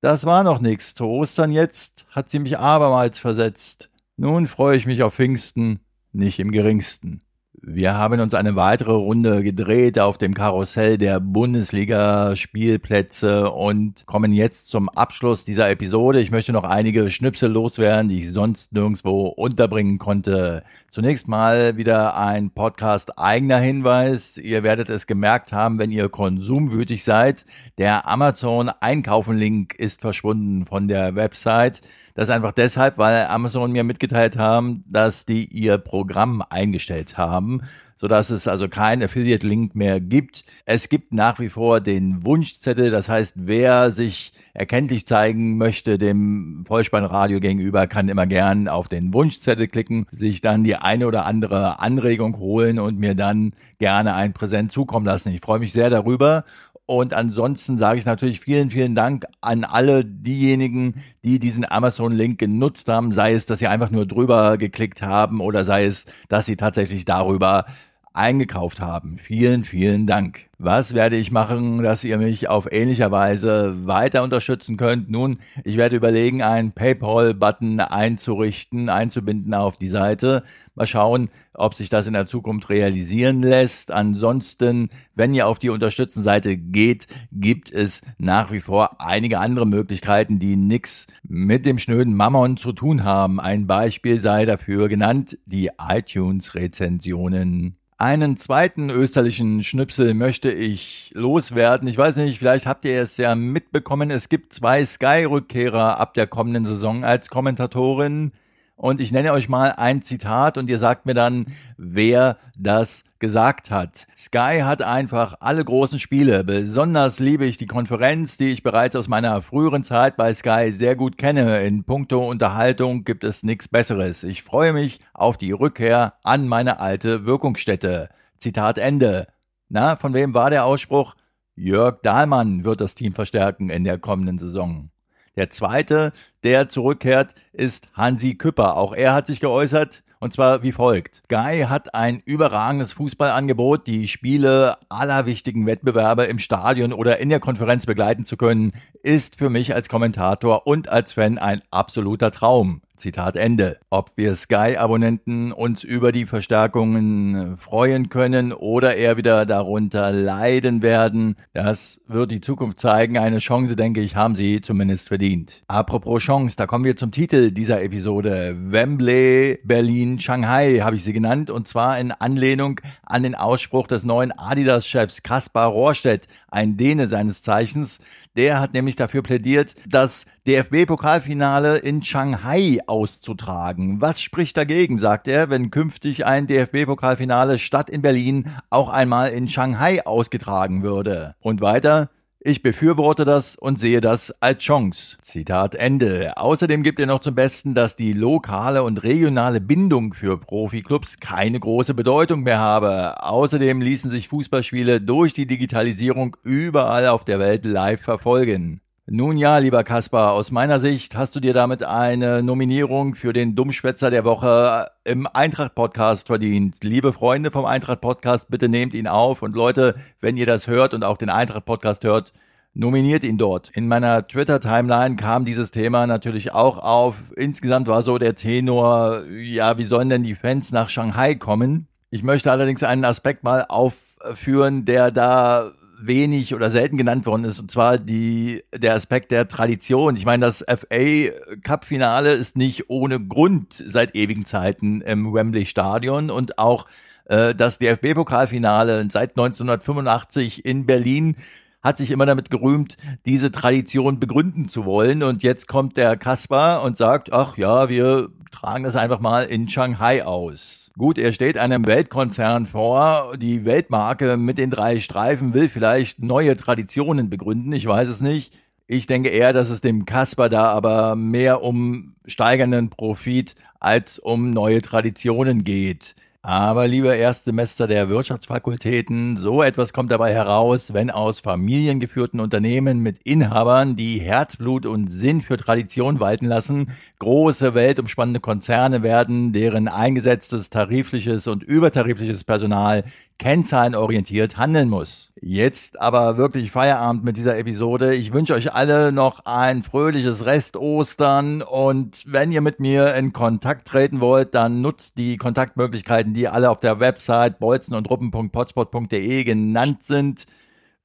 Das 0.00 0.24
war 0.24 0.44
noch 0.44 0.60
nix. 0.60 0.94
Zu 0.94 1.04
Ostern 1.04 1.52
jetzt 1.52 2.06
hat 2.10 2.30
sie 2.30 2.38
mich 2.38 2.58
abermals 2.58 3.18
versetzt. 3.18 3.90
Nun 4.16 4.48
freue 4.48 4.76
ich 4.76 4.86
mich 4.86 5.02
auf 5.02 5.14
Pfingsten, 5.14 5.80
nicht 6.12 6.38
im 6.38 6.50
geringsten. 6.50 7.22
Wir 7.62 7.94
haben 7.94 8.20
uns 8.20 8.32
eine 8.32 8.56
weitere 8.56 8.92
Runde 8.92 9.42
gedreht 9.42 9.98
auf 9.98 10.16
dem 10.16 10.32
Karussell 10.32 10.96
der 10.96 11.20
Bundesliga-Spielplätze 11.20 13.50
und 13.50 14.06
kommen 14.06 14.32
jetzt 14.32 14.68
zum 14.68 14.88
Abschluss 14.88 15.44
dieser 15.44 15.68
Episode. 15.68 16.22
Ich 16.22 16.30
möchte 16.30 16.54
noch 16.54 16.64
einige 16.64 17.10
Schnipsel 17.10 17.52
loswerden, 17.52 18.08
die 18.08 18.20
ich 18.20 18.32
sonst 18.32 18.72
nirgendwo 18.72 19.26
unterbringen 19.26 19.98
konnte. 19.98 20.62
Zunächst 20.88 21.28
mal 21.28 21.76
wieder 21.76 22.16
ein 22.16 22.50
Podcast 22.50 23.18
eigener 23.18 23.58
Hinweis. 23.58 24.38
Ihr 24.38 24.62
werdet 24.62 24.88
es 24.88 25.06
gemerkt 25.06 25.52
haben, 25.52 25.78
wenn 25.78 25.90
ihr 25.90 26.08
konsumwütig 26.08 27.04
seid. 27.04 27.44
Der 27.76 28.08
Amazon 28.08 28.70
Einkaufen-Link 28.70 29.74
ist 29.74 30.00
verschwunden 30.00 30.64
von 30.64 30.88
der 30.88 31.14
Website. 31.14 31.82
Das 32.14 32.28
ist 32.28 32.34
einfach 32.34 32.52
deshalb, 32.52 32.98
weil 32.98 33.26
Amazon 33.26 33.72
mir 33.72 33.84
mitgeteilt 33.84 34.36
haben, 34.36 34.84
dass 34.88 35.26
die 35.26 35.46
ihr 35.46 35.78
Programm 35.78 36.42
eingestellt 36.48 37.16
haben, 37.16 37.62
sodass 37.96 38.30
es 38.30 38.48
also 38.48 38.68
keinen 38.68 39.02
Affiliate-Link 39.02 39.74
mehr 39.74 40.00
gibt. 40.00 40.44
Es 40.64 40.88
gibt 40.88 41.12
nach 41.12 41.38
wie 41.38 41.50
vor 41.50 41.80
den 41.80 42.24
Wunschzettel, 42.24 42.90
das 42.90 43.10
heißt, 43.10 43.34
wer 43.36 43.90
sich 43.90 44.32
erkenntlich 44.54 45.06
zeigen 45.06 45.58
möchte 45.58 45.98
dem 45.98 46.64
Vollspannradio 46.66 47.40
gegenüber, 47.40 47.86
kann 47.86 48.08
immer 48.08 48.26
gern 48.26 48.68
auf 48.68 48.88
den 48.88 49.12
Wunschzettel 49.12 49.68
klicken, 49.68 50.06
sich 50.10 50.40
dann 50.40 50.64
die 50.64 50.76
eine 50.76 51.06
oder 51.06 51.26
andere 51.26 51.78
Anregung 51.78 52.38
holen 52.38 52.78
und 52.78 52.98
mir 52.98 53.14
dann 53.14 53.52
gerne 53.78 54.14
ein 54.14 54.32
Präsent 54.32 54.72
zukommen 54.72 55.06
lassen. 55.06 55.32
Ich 55.34 55.42
freue 55.42 55.58
mich 55.58 55.72
sehr 55.72 55.90
darüber 55.90 56.44
Und 56.90 57.14
ansonsten 57.14 57.78
sage 57.78 58.00
ich 58.00 58.04
natürlich 58.04 58.40
vielen, 58.40 58.68
vielen 58.68 58.96
Dank 58.96 59.24
an 59.40 59.62
alle 59.62 60.04
diejenigen, 60.04 61.04
die 61.22 61.38
diesen 61.38 61.64
Amazon-Link 61.64 62.40
genutzt 62.40 62.88
haben, 62.88 63.12
sei 63.12 63.32
es, 63.34 63.46
dass 63.46 63.60
sie 63.60 63.68
einfach 63.68 63.92
nur 63.92 64.06
drüber 64.06 64.58
geklickt 64.58 65.00
haben 65.00 65.40
oder 65.40 65.62
sei 65.62 65.84
es, 65.84 66.06
dass 66.28 66.46
sie 66.46 66.56
tatsächlich 66.56 67.04
darüber 67.04 67.66
eingekauft 68.12 68.80
haben. 68.80 69.18
Vielen, 69.18 69.64
vielen 69.64 70.06
Dank. 70.06 70.50
Was 70.62 70.92
werde 70.92 71.16
ich 71.16 71.30
machen, 71.30 71.82
dass 71.82 72.04
ihr 72.04 72.18
mich 72.18 72.50
auf 72.50 72.70
ähnlicher 72.70 73.10
Weise 73.10 73.86
weiter 73.86 74.22
unterstützen 74.22 74.76
könnt? 74.76 75.08
Nun, 75.08 75.38
ich 75.64 75.78
werde 75.78 75.96
überlegen, 75.96 76.42
einen 76.42 76.72
PayPal-Button 76.72 77.80
einzurichten, 77.80 78.90
einzubinden 78.90 79.54
auf 79.54 79.78
die 79.78 79.88
Seite. 79.88 80.42
Mal 80.74 80.86
schauen, 80.86 81.30
ob 81.54 81.72
sich 81.72 81.88
das 81.88 82.06
in 82.06 82.12
der 82.12 82.26
Zukunft 82.26 82.68
realisieren 82.68 83.42
lässt. 83.42 83.90
Ansonsten, 83.90 84.90
wenn 85.14 85.32
ihr 85.32 85.46
auf 85.46 85.58
die 85.58 85.70
Unterstützen-Seite 85.70 86.58
geht, 86.58 87.06
gibt 87.32 87.72
es 87.72 88.02
nach 88.18 88.52
wie 88.52 88.60
vor 88.60 89.00
einige 89.00 89.38
andere 89.38 89.66
Möglichkeiten, 89.66 90.38
die 90.38 90.56
nichts 90.56 91.06
mit 91.22 91.64
dem 91.64 91.78
schnöden 91.78 92.14
Mammon 92.14 92.58
zu 92.58 92.72
tun 92.72 93.04
haben. 93.04 93.40
Ein 93.40 93.66
Beispiel 93.66 94.20
sei 94.20 94.44
dafür 94.44 94.90
genannt 94.90 95.38
die 95.46 95.70
iTunes-Rezensionen. 95.78 97.79
Einen 98.00 98.38
zweiten 98.38 98.88
österlichen 98.88 99.62
Schnipsel 99.62 100.14
möchte 100.14 100.50
ich 100.50 101.12
loswerden. 101.14 101.86
Ich 101.86 101.98
weiß 101.98 102.16
nicht, 102.16 102.38
vielleicht 102.38 102.64
habt 102.64 102.86
ihr 102.86 102.98
es 102.98 103.18
ja 103.18 103.34
mitbekommen. 103.34 104.10
Es 104.10 104.30
gibt 104.30 104.54
zwei 104.54 104.82
Sky-Rückkehrer 104.86 106.00
ab 106.00 106.14
der 106.14 106.26
kommenden 106.26 106.64
Saison 106.64 107.04
als 107.04 107.28
Kommentatorin. 107.28 108.32
Und 108.74 109.00
ich 109.00 109.12
nenne 109.12 109.34
euch 109.34 109.50
mal 109.50 109.72
ein 109.72 110.00
Zitat 110.00 110.56
und 110.56 110.70
ihr 110.70 110.78
sagt 110.78 111.04
mir 111.04 111.12
dann, 111.12 111.48
wer 111.76 112.38
das 112.56 113.04
gesagt 113.20 113.70
hat. 113.70 114.06
Sky 114.18 114.62
hat 114.62 114.82
einfach 114.82 115.34
alle 115.40 115.64
großen 115.64 115.98
Spiele. 115.98 116.42
Besonders 116.42 117.20
liebe 117.20 117.44
ich 117.44 117.56
die 117.56 117.66
Konferenz, 117.66 118.38
die 118.38 118.48
ich 118.48 118.62
bereits 118.62 118.96
aus 118.96 119.06
meiner 119.06 119.40
früheren 119.42 119.84
Zeit 119.84 120.16
bei 120.16 120.34
Sky 120.34 120.72
sehr 120.72 120.96
gut 120.96 121.18
kenne. 121.18 121.62
In 121.62 121.84
puncto 121.84 122.28
Unterhaltung 122.28 123.04
gibt 123.04 123.22
es 123.22 123.42
nichts 123.42 123.68
Besseres. 123.68 124.24
Ich 124.24 124.42
freue 124.42 124.72
mich 124.72 124.98
auf 125.14 125.38
die 125.38 125.52
Rückkehr 125.52 126.14
an 126.24 126.48
meine 126.48 126.80
alte 126.80 127.26
Wirkungsstätte. 127.26 128.08
Zitat 128.38 128.78
Ende. 128.78 129.28
Na, 129.68 129.94
von 129.96 130.14
wem 130.14 130.34
war 130.34 130.50
der 130.50 130.64
Ausspruch? 130.64 131.14
Jörg 131.54 132.00
Dahlmann 132.02 132.64
wird 132.64 132.80
das 132.80 132.94
Team 132.94 133.12
verstärken 133.12 133.68
in 133.68 133.84
der 133.84 133.98
kommenden 133.98 134.38
Saison. 134.38 134.90
Der 135.36 135.50
zweite, 135.50 136.12
der 136.42 136.68
zurückkehrt, 136.68 137.34
ist 137.52 137.88
Hansi 137.94 138.34
Küpper. 138.34 138.76
Auch 138.76 138.94
er 138.94 139.14
hat 139.14 139.26
sich 139.26 139.40
geäußert. 139.40 140.02
Und 140.22 140.34
zwar 140.34 140.62
wie 140.62 140.72
folgt. 140.72 141.22
Guy 141.28 141.62
hat 141.62 141.94
ein 141.94 142.20
überragendes 142.26 142.92
Fußballangebot, 142.92 143.86
die 143.86 144.06
Spiele 144.06 144.76
aller 144.90 145.24
wichtigen 145.24 145.64
Wettbewerbe 145.64 146.24
im 146.24 146.38
Stadion 146.38 146.92
oder 146.92 147.20
in 147.20 147.30
der 147.30 147.40
Konferenz 147.40 147.86
begleiten 147.86 148.26
zu 148.26 148.36
können, 148.36 148.72
ist 149.02 149.36
für 149.36 149.48
mich 149.48 149.74
als 149.74 149.88
Kommentator 149.88 150.66
und 150.66 150.90
als 150.90 151.14
Fan 151.14 151.38
ein 151.38 151.62
absoluter 151.70 152.30
Traum. 152.30 152.82
Zitat 153.00 153.36
Ende. 153.36 153.78
Ob 153.90 154.12
wir 154.16 154.34
Sky-Abonnenten 154.36 155.52
uns 155.52 155.82
über 155.82 156.12
die 156.12 156.26
Verstärkungen 156.26 157.56
freuen 157.56 158.08
können 158.08 158.52
oder 158.52 158.94
eher 158.94 159.16
wieder 159.16 159.46
darunter 159.46 160.12
leiden 160.12 160.82
werden, 160.82 161.36
das 161.52 162.00
wird 162.06 162.30
die 162.30 162.40
Zukunft 162.40 162.78
zeigen. 162.78 163.18
Eine 163.18 163.38
Chance, 163.38 163.74
denke 163.74 164.00
ich, 164.00 164.16
haben 164.16 164.34
sie 164.34 164.60
zumindest 164.60 165.08
verdient. 165.08 165.62
Apropos 165.66 166.22
Chance, 166.22 166.56
da 166.56 166.66
kommen 166.66 166.84
wir 166.84 166.96
zum 166.96 167.10
Titel 167.10 167.50
dieser 167.50 167.82
Episode. 167.82 168.54
Wembley, 168.56 169.58
Berlin, 169.64 170.20
Shanghai 170.20 170.78
habe 170.80 170.96
ich 170.96 171.04
sie 171.04 171.12
genannt 171.12 171.50
und 171.50 171.66
zwar 171.66 171.98
in 171.98 172.12
Anlehnung 172.12 172.80
an 173.04 173.22
den 173.22 173.34
Ausspruch 173.34 173.86
des 173.86 174.04
neuen 174.04 174.32
Adidas-Chefs 174.32 175.22
Kaspar 175.22 175.68
Rohrstedt, 175.68 176.26
ein 176.50 176.76
Däne 176.76 177.08
seines 177.08 177.42
Zeichens, 177.42 178.00
der 178.40 178.58
hat 178.58 178.72
nämlich 178.72 178.96
dafür 178.96 179.20
plädiert, 179.20 179.74
das 179.86 180.24
DFB-Pokalfinale 180.46 181.76
in 181.76 182.02
Shanghai 182.02 182.78
auszutragen. 182.86 184.00
Was 184.00 184.22
spricht 184.22 184.56
dagegen, 184.56 184.98
sagt 184.98 185.28
er, 185.28 185.50
wenn 185.50 185.70
künftig 185.70 186.24
ein 186.24 186.46
DFB-Pokalfinale 186.46 187.58
statt 187.58 187.90
in 187.90 188.00
Berlin 188.00 188.48
auch 188.70 188.88
einmal 188.88 189.28
in 189.28 189.46
Shanghai 189.46 190.06
ausgetragen 190.06 190.82
würde? 190.82 191.34
Und 191.40 191.60
weiter, 191.60 192.08
ich 192.42 192.62
befürworte 192.62 193.26
das 193.26 193.54
und 193.54 193.78
sehe 193.78 194.00
das 194.00 194.30
als 194.40 194.62
Chance. 194.62 195.18
Zitat 195.20 195.74
Ende. 195.74 196.36
Außerdem 196.38 196.82
gibt 196.82 196.98
er 196.98 197.06
noch 197.06 197.20
zum 197.20 197.34
Besten, 197.34 197.74
dass 197.74 197.96
die 197.96 198.14
lokale 198.14 198.82
und 198.82 199.02
regionale 199.02 199.60
Bindung 199.60 200.14
für 200.14 200.38
Profiklubs 200.38 201.20
keine 201.20 201.60
große 201.60 201.92
Bedeutung 201.92 202.42
mehr 202.42 202.58
habe. 202.58 203.22
Außerdem 203.22 203.82
ließen 203.82 204.10
sich 204.10 204.28
Fußballspiele 204.28 205.02
durch 205.02 205.34
die 205.34 205.46
Digitalisierung 205.46 206.36
überall 206.42 207.08
auf 207.08 207.24
der 207.24 207.38
Welt 207.38 207.66
live 207.66 208.00
verfolgen. 208.00 208.80
Nun 209.12 209.36
ja, 209.38 209.58
lieber 209.58 209.82
Kaspar, 209.82 210.34
aus 210.34 210.52
meiner 210.52 210.78
Sicht 210.78 211.16
hast 211.16 211.34
du 211.34 211.40
dir 211.40 211.52
damit 211.52 211.82
eine 211.82 212.44
Nominierung 212.44 213.16
für 213.16 213.32
den 213.32 213.56
Dummschwätzer 213.56 214.08
der 214.08 214.22
Woche 214.22 214.86
im 215.02 215.26
Eintracht-Podcast 215.26 216.28
verdient. 216.28 216.84
Liebe 216.84 217.12
Freunde 217.12 217.50
vom 217.50 217.64
Eintracht-Podcast, 217.64 218.48
bitte 218.50 218.68
nehmt 218.68 218.94
ihn 218.94 219.08
auf 219.08 219.42
und 219.42 219.56
Leute, 219.56 219.96
wenn 220.20 220.36
ihr 220.36 220.46
das 220.46 220.68
hört 220.68 220.94
und 220.94 221.02
auch 221.02 221.16
den 221.16 221.28
Eintracht-Podcast 221.28 222.04
hört, 222.04 222.32
nominiert 222.72 223.24
ihn 223.24 223.36
dort. 223.36 223.70
In 223.70 223.88
meiner 223.88 224.28
Twitter-Timeline 224.28 225.16
kam 225.16 225.44
dieses 225.44 225.72
Thema 225.72 226.06
natürlich 226.06 226.52
auch 226.52 226.78
auf. 226.78 227.32
Insgesamt 227.34 227.88
war 227.88 228.02
so 228.02 228.16
der 228.16 228.36
Tenor, 228.36 229.24
ja, 229.28 229.76
wie 229.76 229.86
sollen 229.86 230.08
denn 230.08 230.22
die 230.22 230.36
Fans 230.36 230.70
nach 230.70 230.88
Shanghai 230.88 231.34
kommen? 231.34 231.88
Ich 232.10 232.22
möchte 232.22 232.52
allerdings 232.52 232.84
einen 232.84 233.04
Aspekt 233.04 233.42
mal 233.42 233.64
aufführen, 233.68 234.84
der 234.84 235.10
da 235.10 235.72
wenig 236.02 236.54
oder 236.54 236.70
selten 236.70 236.96
genannt 236.96 237.26
worden 237.26 237.44
ist, 237.44 237.60
und 237.60 237.70
zwar 237.70 237.98
die, 237.98 238.62
der 238.74 238.94
Aspekt 238.94 239.30
der 239.30 239.48
Tradition. 239.48 240.16
Ich 240.16 240.24
meine, 240.24 240.46
das 240.46 240.64
FA 240.66 241.56
Cup 241.62 241.84
Finale 241.84 242.32
ist 242.32 242.56
nicht 242.56 242.90
ohne 242.90 243.20
Grund 243.20 243.74
seit 243.74 244.14
ewigen 244.14 244.44
Zeiten 244.44 245.00
im 245.02 245.32
Wembley 245.32 245.66
Stadion 245.66 246.30
und 246.30 246.58
auch 246.58 246.86
äh, 247.26 247.54
das 247.54 247.78
DFB 247.78 248.14
Pokalfinale 248.14 249.06
seit 249.10 249.30
1985 249.30 250.64
in 250.64 250.86
Berlin 250.86 251.36
hat 251.82 251.96
sich 251.96 252.10
immer 252.10 252.26
damit 252.26 252.50
gerühmt, 252.50 252.96
diese 253.26 253.50
Tradition 253.50 254.20
begründen 254.20 254.68
zu 254.68 254.84
wollen. 254.84 255.22
Und 255.22 255.42
jetzt 255.42 255.66
kommt 255.68 255.96
der 255.96 256.16
Kaspar 256.16 256.82
und 256.82 256.96
sagt, 256.96 257.32
ach 257.32 257.56
ja, 257.56 257.88
wir 257.88 258.28
tragen 258.50 258.84
das 258.84 258.96
einfach 258.96 259.20
mal 259.20 259.44
in 259.44 259.68
Shanghai 259.68 260.24
aus. 260.24 260.90
Gut, 260.98 261.18
er 261.18 261.32
steht 261.32 261.56
einem 261.56 261.86
Weltkonzern 261.86 262.66
vor. 262.66 263.36
Die 263.38 263.64
Weltmarke 263.64 264.36
mit 264.36 264.58
den 264.58 264.70
drei 264.70 265.00
Streifen 265.00 265.54
will 265.54 265.68
vielleicht 265.68 266.22
neue 266.22 266.56
Traditionen 266.56 267.30
begründen. 267.30 267.72
Ich 267.72 267.86
weiß 267.86 268.08
es 268.08 268.20
nicht. 268.20 268.52
Ich 268.86 269.06
denke 269.06 269.28
eher, 269.28 269.52
dass 269.52 269.70
es 269.70 269.80
dem 269.80 270.04
Kasper 270.04 270.48
da 270.48 270.64
aber 270.64 271.14
mehr 271.14 271.62
um 271.62 272.16
steigernden 272.26 272.90
Profit 272.90 273.54
als 273.78 274.18
um 274.18 274.50
neue 274.50 274.82
Traditionen 274.82 275.64
geht. 275.64 276.16
Aber 276.42 276.88
lieber 276.88 277.14
Erstsemester 277.14 277.86
der 277.86 278.08
Wirtschaftsfakultäten, 278.08 279.36
so 279.36 279.62
etwas 279.62 279.92
kommt 279.92 280.10
dabei 280.10 280.32
heraus, 280.32 280.94
wenn 280.94 281.10
aus 281.10 281.40
familiengeführten 281.40 282.40
Unternehmen 282.40 283.00
mit 283.00 283.18
Inhabern, 283.24 283.94
die 283.94 284.18
Herzblut 284.20 284.86
und 284.86 285.12
Sinn 285.12 285.42
für 285.42 285.58
Tradition 285.58 286.18
walten 286.18 286.46
lassen, 286.46 286.92
große 287.18 287.74
weltumspannende 287.74 288.40
Konzerne 288.40 289.02
werden, 289.02 289.52
deren 289.52 289.86
eingesetztes 289.86 290.70
tarifliches 290.70 291.46
und 291.46 291.62
übertarifliches 291.62 292.42
Personal 292.44 293.04
kennzahlenorientiert 293.40 294.58
handeln 294.58 294.90
muss. 294.90 295.32
Jetzt 295.40 295.98
aber 295.98 296.36
wirklich 296.36 296.70
Feierabend 296.70 297.24
mit 297.24 297.38
dieser 297.38 297.56
Episode. 297.56 298.14
Ich 298.14 298.34
wünsche 298.34 298.52
euch 298.52 298.74
alle 298.74 299.12
noch 299.12 299.46
ein 299.46 299.82
fröhliches 299.82 300.44
Rest-Ostern 300.44 301.62
und 301.62 302.22
wenn 302.26 302.52
ihr 302.52 302.60
mit 302.60 302.80
mir 302.80 303.14
in 303.14 303.32
Kontakt 303.32 303.88
treten 303.88 304.20
wollt, 304.20 304.54
dann 304.54 304.82
nutzt 304.82 305.16
die 305.16 305.38
Kontaktmöglichkeiten, 305.38 306.29
die 306.34 306.48
alle 306.48 306.70
auf 306.70 306.80
der 306.80 307.00
Website 307.00 307.58
bolzen 307.58 307.94
und 307.94 308.08
ruppen.potspot.de 308.08 309.44
genannt 309.44 310.02
sind. 310.02 310.46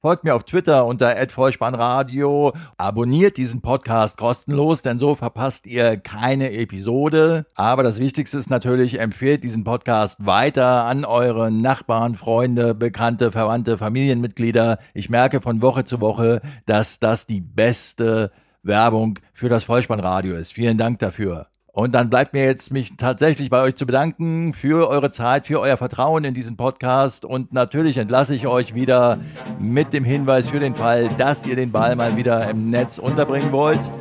Folgt 0.06 0.22
mir 0.22 0.36
auf 0.36 0.44
Twitter 0.44 0.86
unter 0.86 1.16
@vollspannradio. 1.28 2.52
Abonniert 2.76 3.38
diesen 3.38 3.60
Podcast 3.60 4.16
kostenlos, 4.18 4.82
denn 4.82 5.00
so 5.00 5.16
verpasst 5.16 5.66
ihr 5.66 5.96
keine 5.96 6.52
Episode. 6.52 7.46
Aber 7.56 7.82
das 7.82 7.98
Wichtigste 7.98 8.38
ist 8.38 8.48
natürlich, 8.48 9.00
empfehlt 9.00 9.42
diesen 9.42 9.64
Podcast 9.64 10.24
weiter 10.24 10.84
an 10.84 11.04
eure 11.04 11.50
Nachbarn, 11.50 12.14
Freunde, 12.14 12.74
Bekannte, 12.74 13.32
Verwandte, 13.32 13.78
Familienmitglieder. 13.78 14.78
Ich 14.94 15.10
merke 15.10 15.40
von 15.40 15.60
Woche 15.60 15.84
zu 15.84 16.00
Woche, 16.00 16.40
dass 16.66 17.00
das 17.00 17.26
die 17.26 17.40
beste 17.40 18.30
Werbung 18.62 19.18
für 19.32 19.48
das 19.48 19.64
Vollspannradio 19.64 20.36
ist. 20.36 20.52
Vielen 20.52 20.78
Dank 20.78 20.98
dafür. 21.00 21.48
Und 21.76 21.94
dann 21.94 22.08
bleibt 22.08 22.32
mir 22.32 22.42
jetzt 22.42 22.72
mich 22.72 22.96
tatsächlich 22.96 23.50
bei 23.50 23.60
euch 23.60 23.76
zu 23.76 23.84
bedanken 23.84 24.54
für 24.54 24.88
eure 24.88 25.10
Zeit, 25.10 25.46
für 25.46 25.60
euer 25.60 25.76
Vertrauen 25.76 26.24
in 26.24 26.32
diesen 26.32 26.56
Podcast. 26.56 27.26
Und 27.26 27.52
natürlich 27.52 27.98
entlasse 27.98 28.34
ich 28.34 28.46
euch 28.46 28.74
wieder 28.74 29.18
mit 29.60 29.92
dem 29.92 30.02
Hinweis 30.02 30.48
für 30.48 30.58
den 30.58 30.74
Fall, 30.74 31.10
dass 31.18 31.44
ihr 31.44 31.54
den 31.54 31.72
Ball 31.72 31.94
mal 31.94 32.16
wieder 32.16 32.48
im 32.48 32.70
Netz 32.70 32.96
unterbringen 32.96 33.52
wollt. 33.52 33.92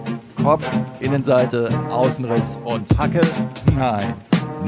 Kopf, 0.41 0.63
Innenseite, 1.01 1.77
Außenriss 1.89 2.57
und 2.63 2.97
Hacke. 2.97 3.19
Nein, 3.77 4.13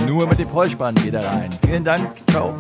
nur 0.06 0.28
mit 0.28 0.40
dem 0.40 0.50
Vollspann 0.50 0.96
geht 0.96 1.14
er 1.14 1.28
rein. 1.28 1.50
Vielen 1.66 1.86
Dank. 1.86 2.12
Ciao. 2.30 2.54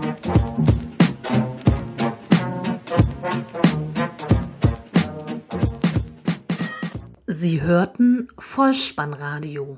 Sie 7.26 7.62
hörten 7.62 8.30
Vollspannradio. 8.38 9.78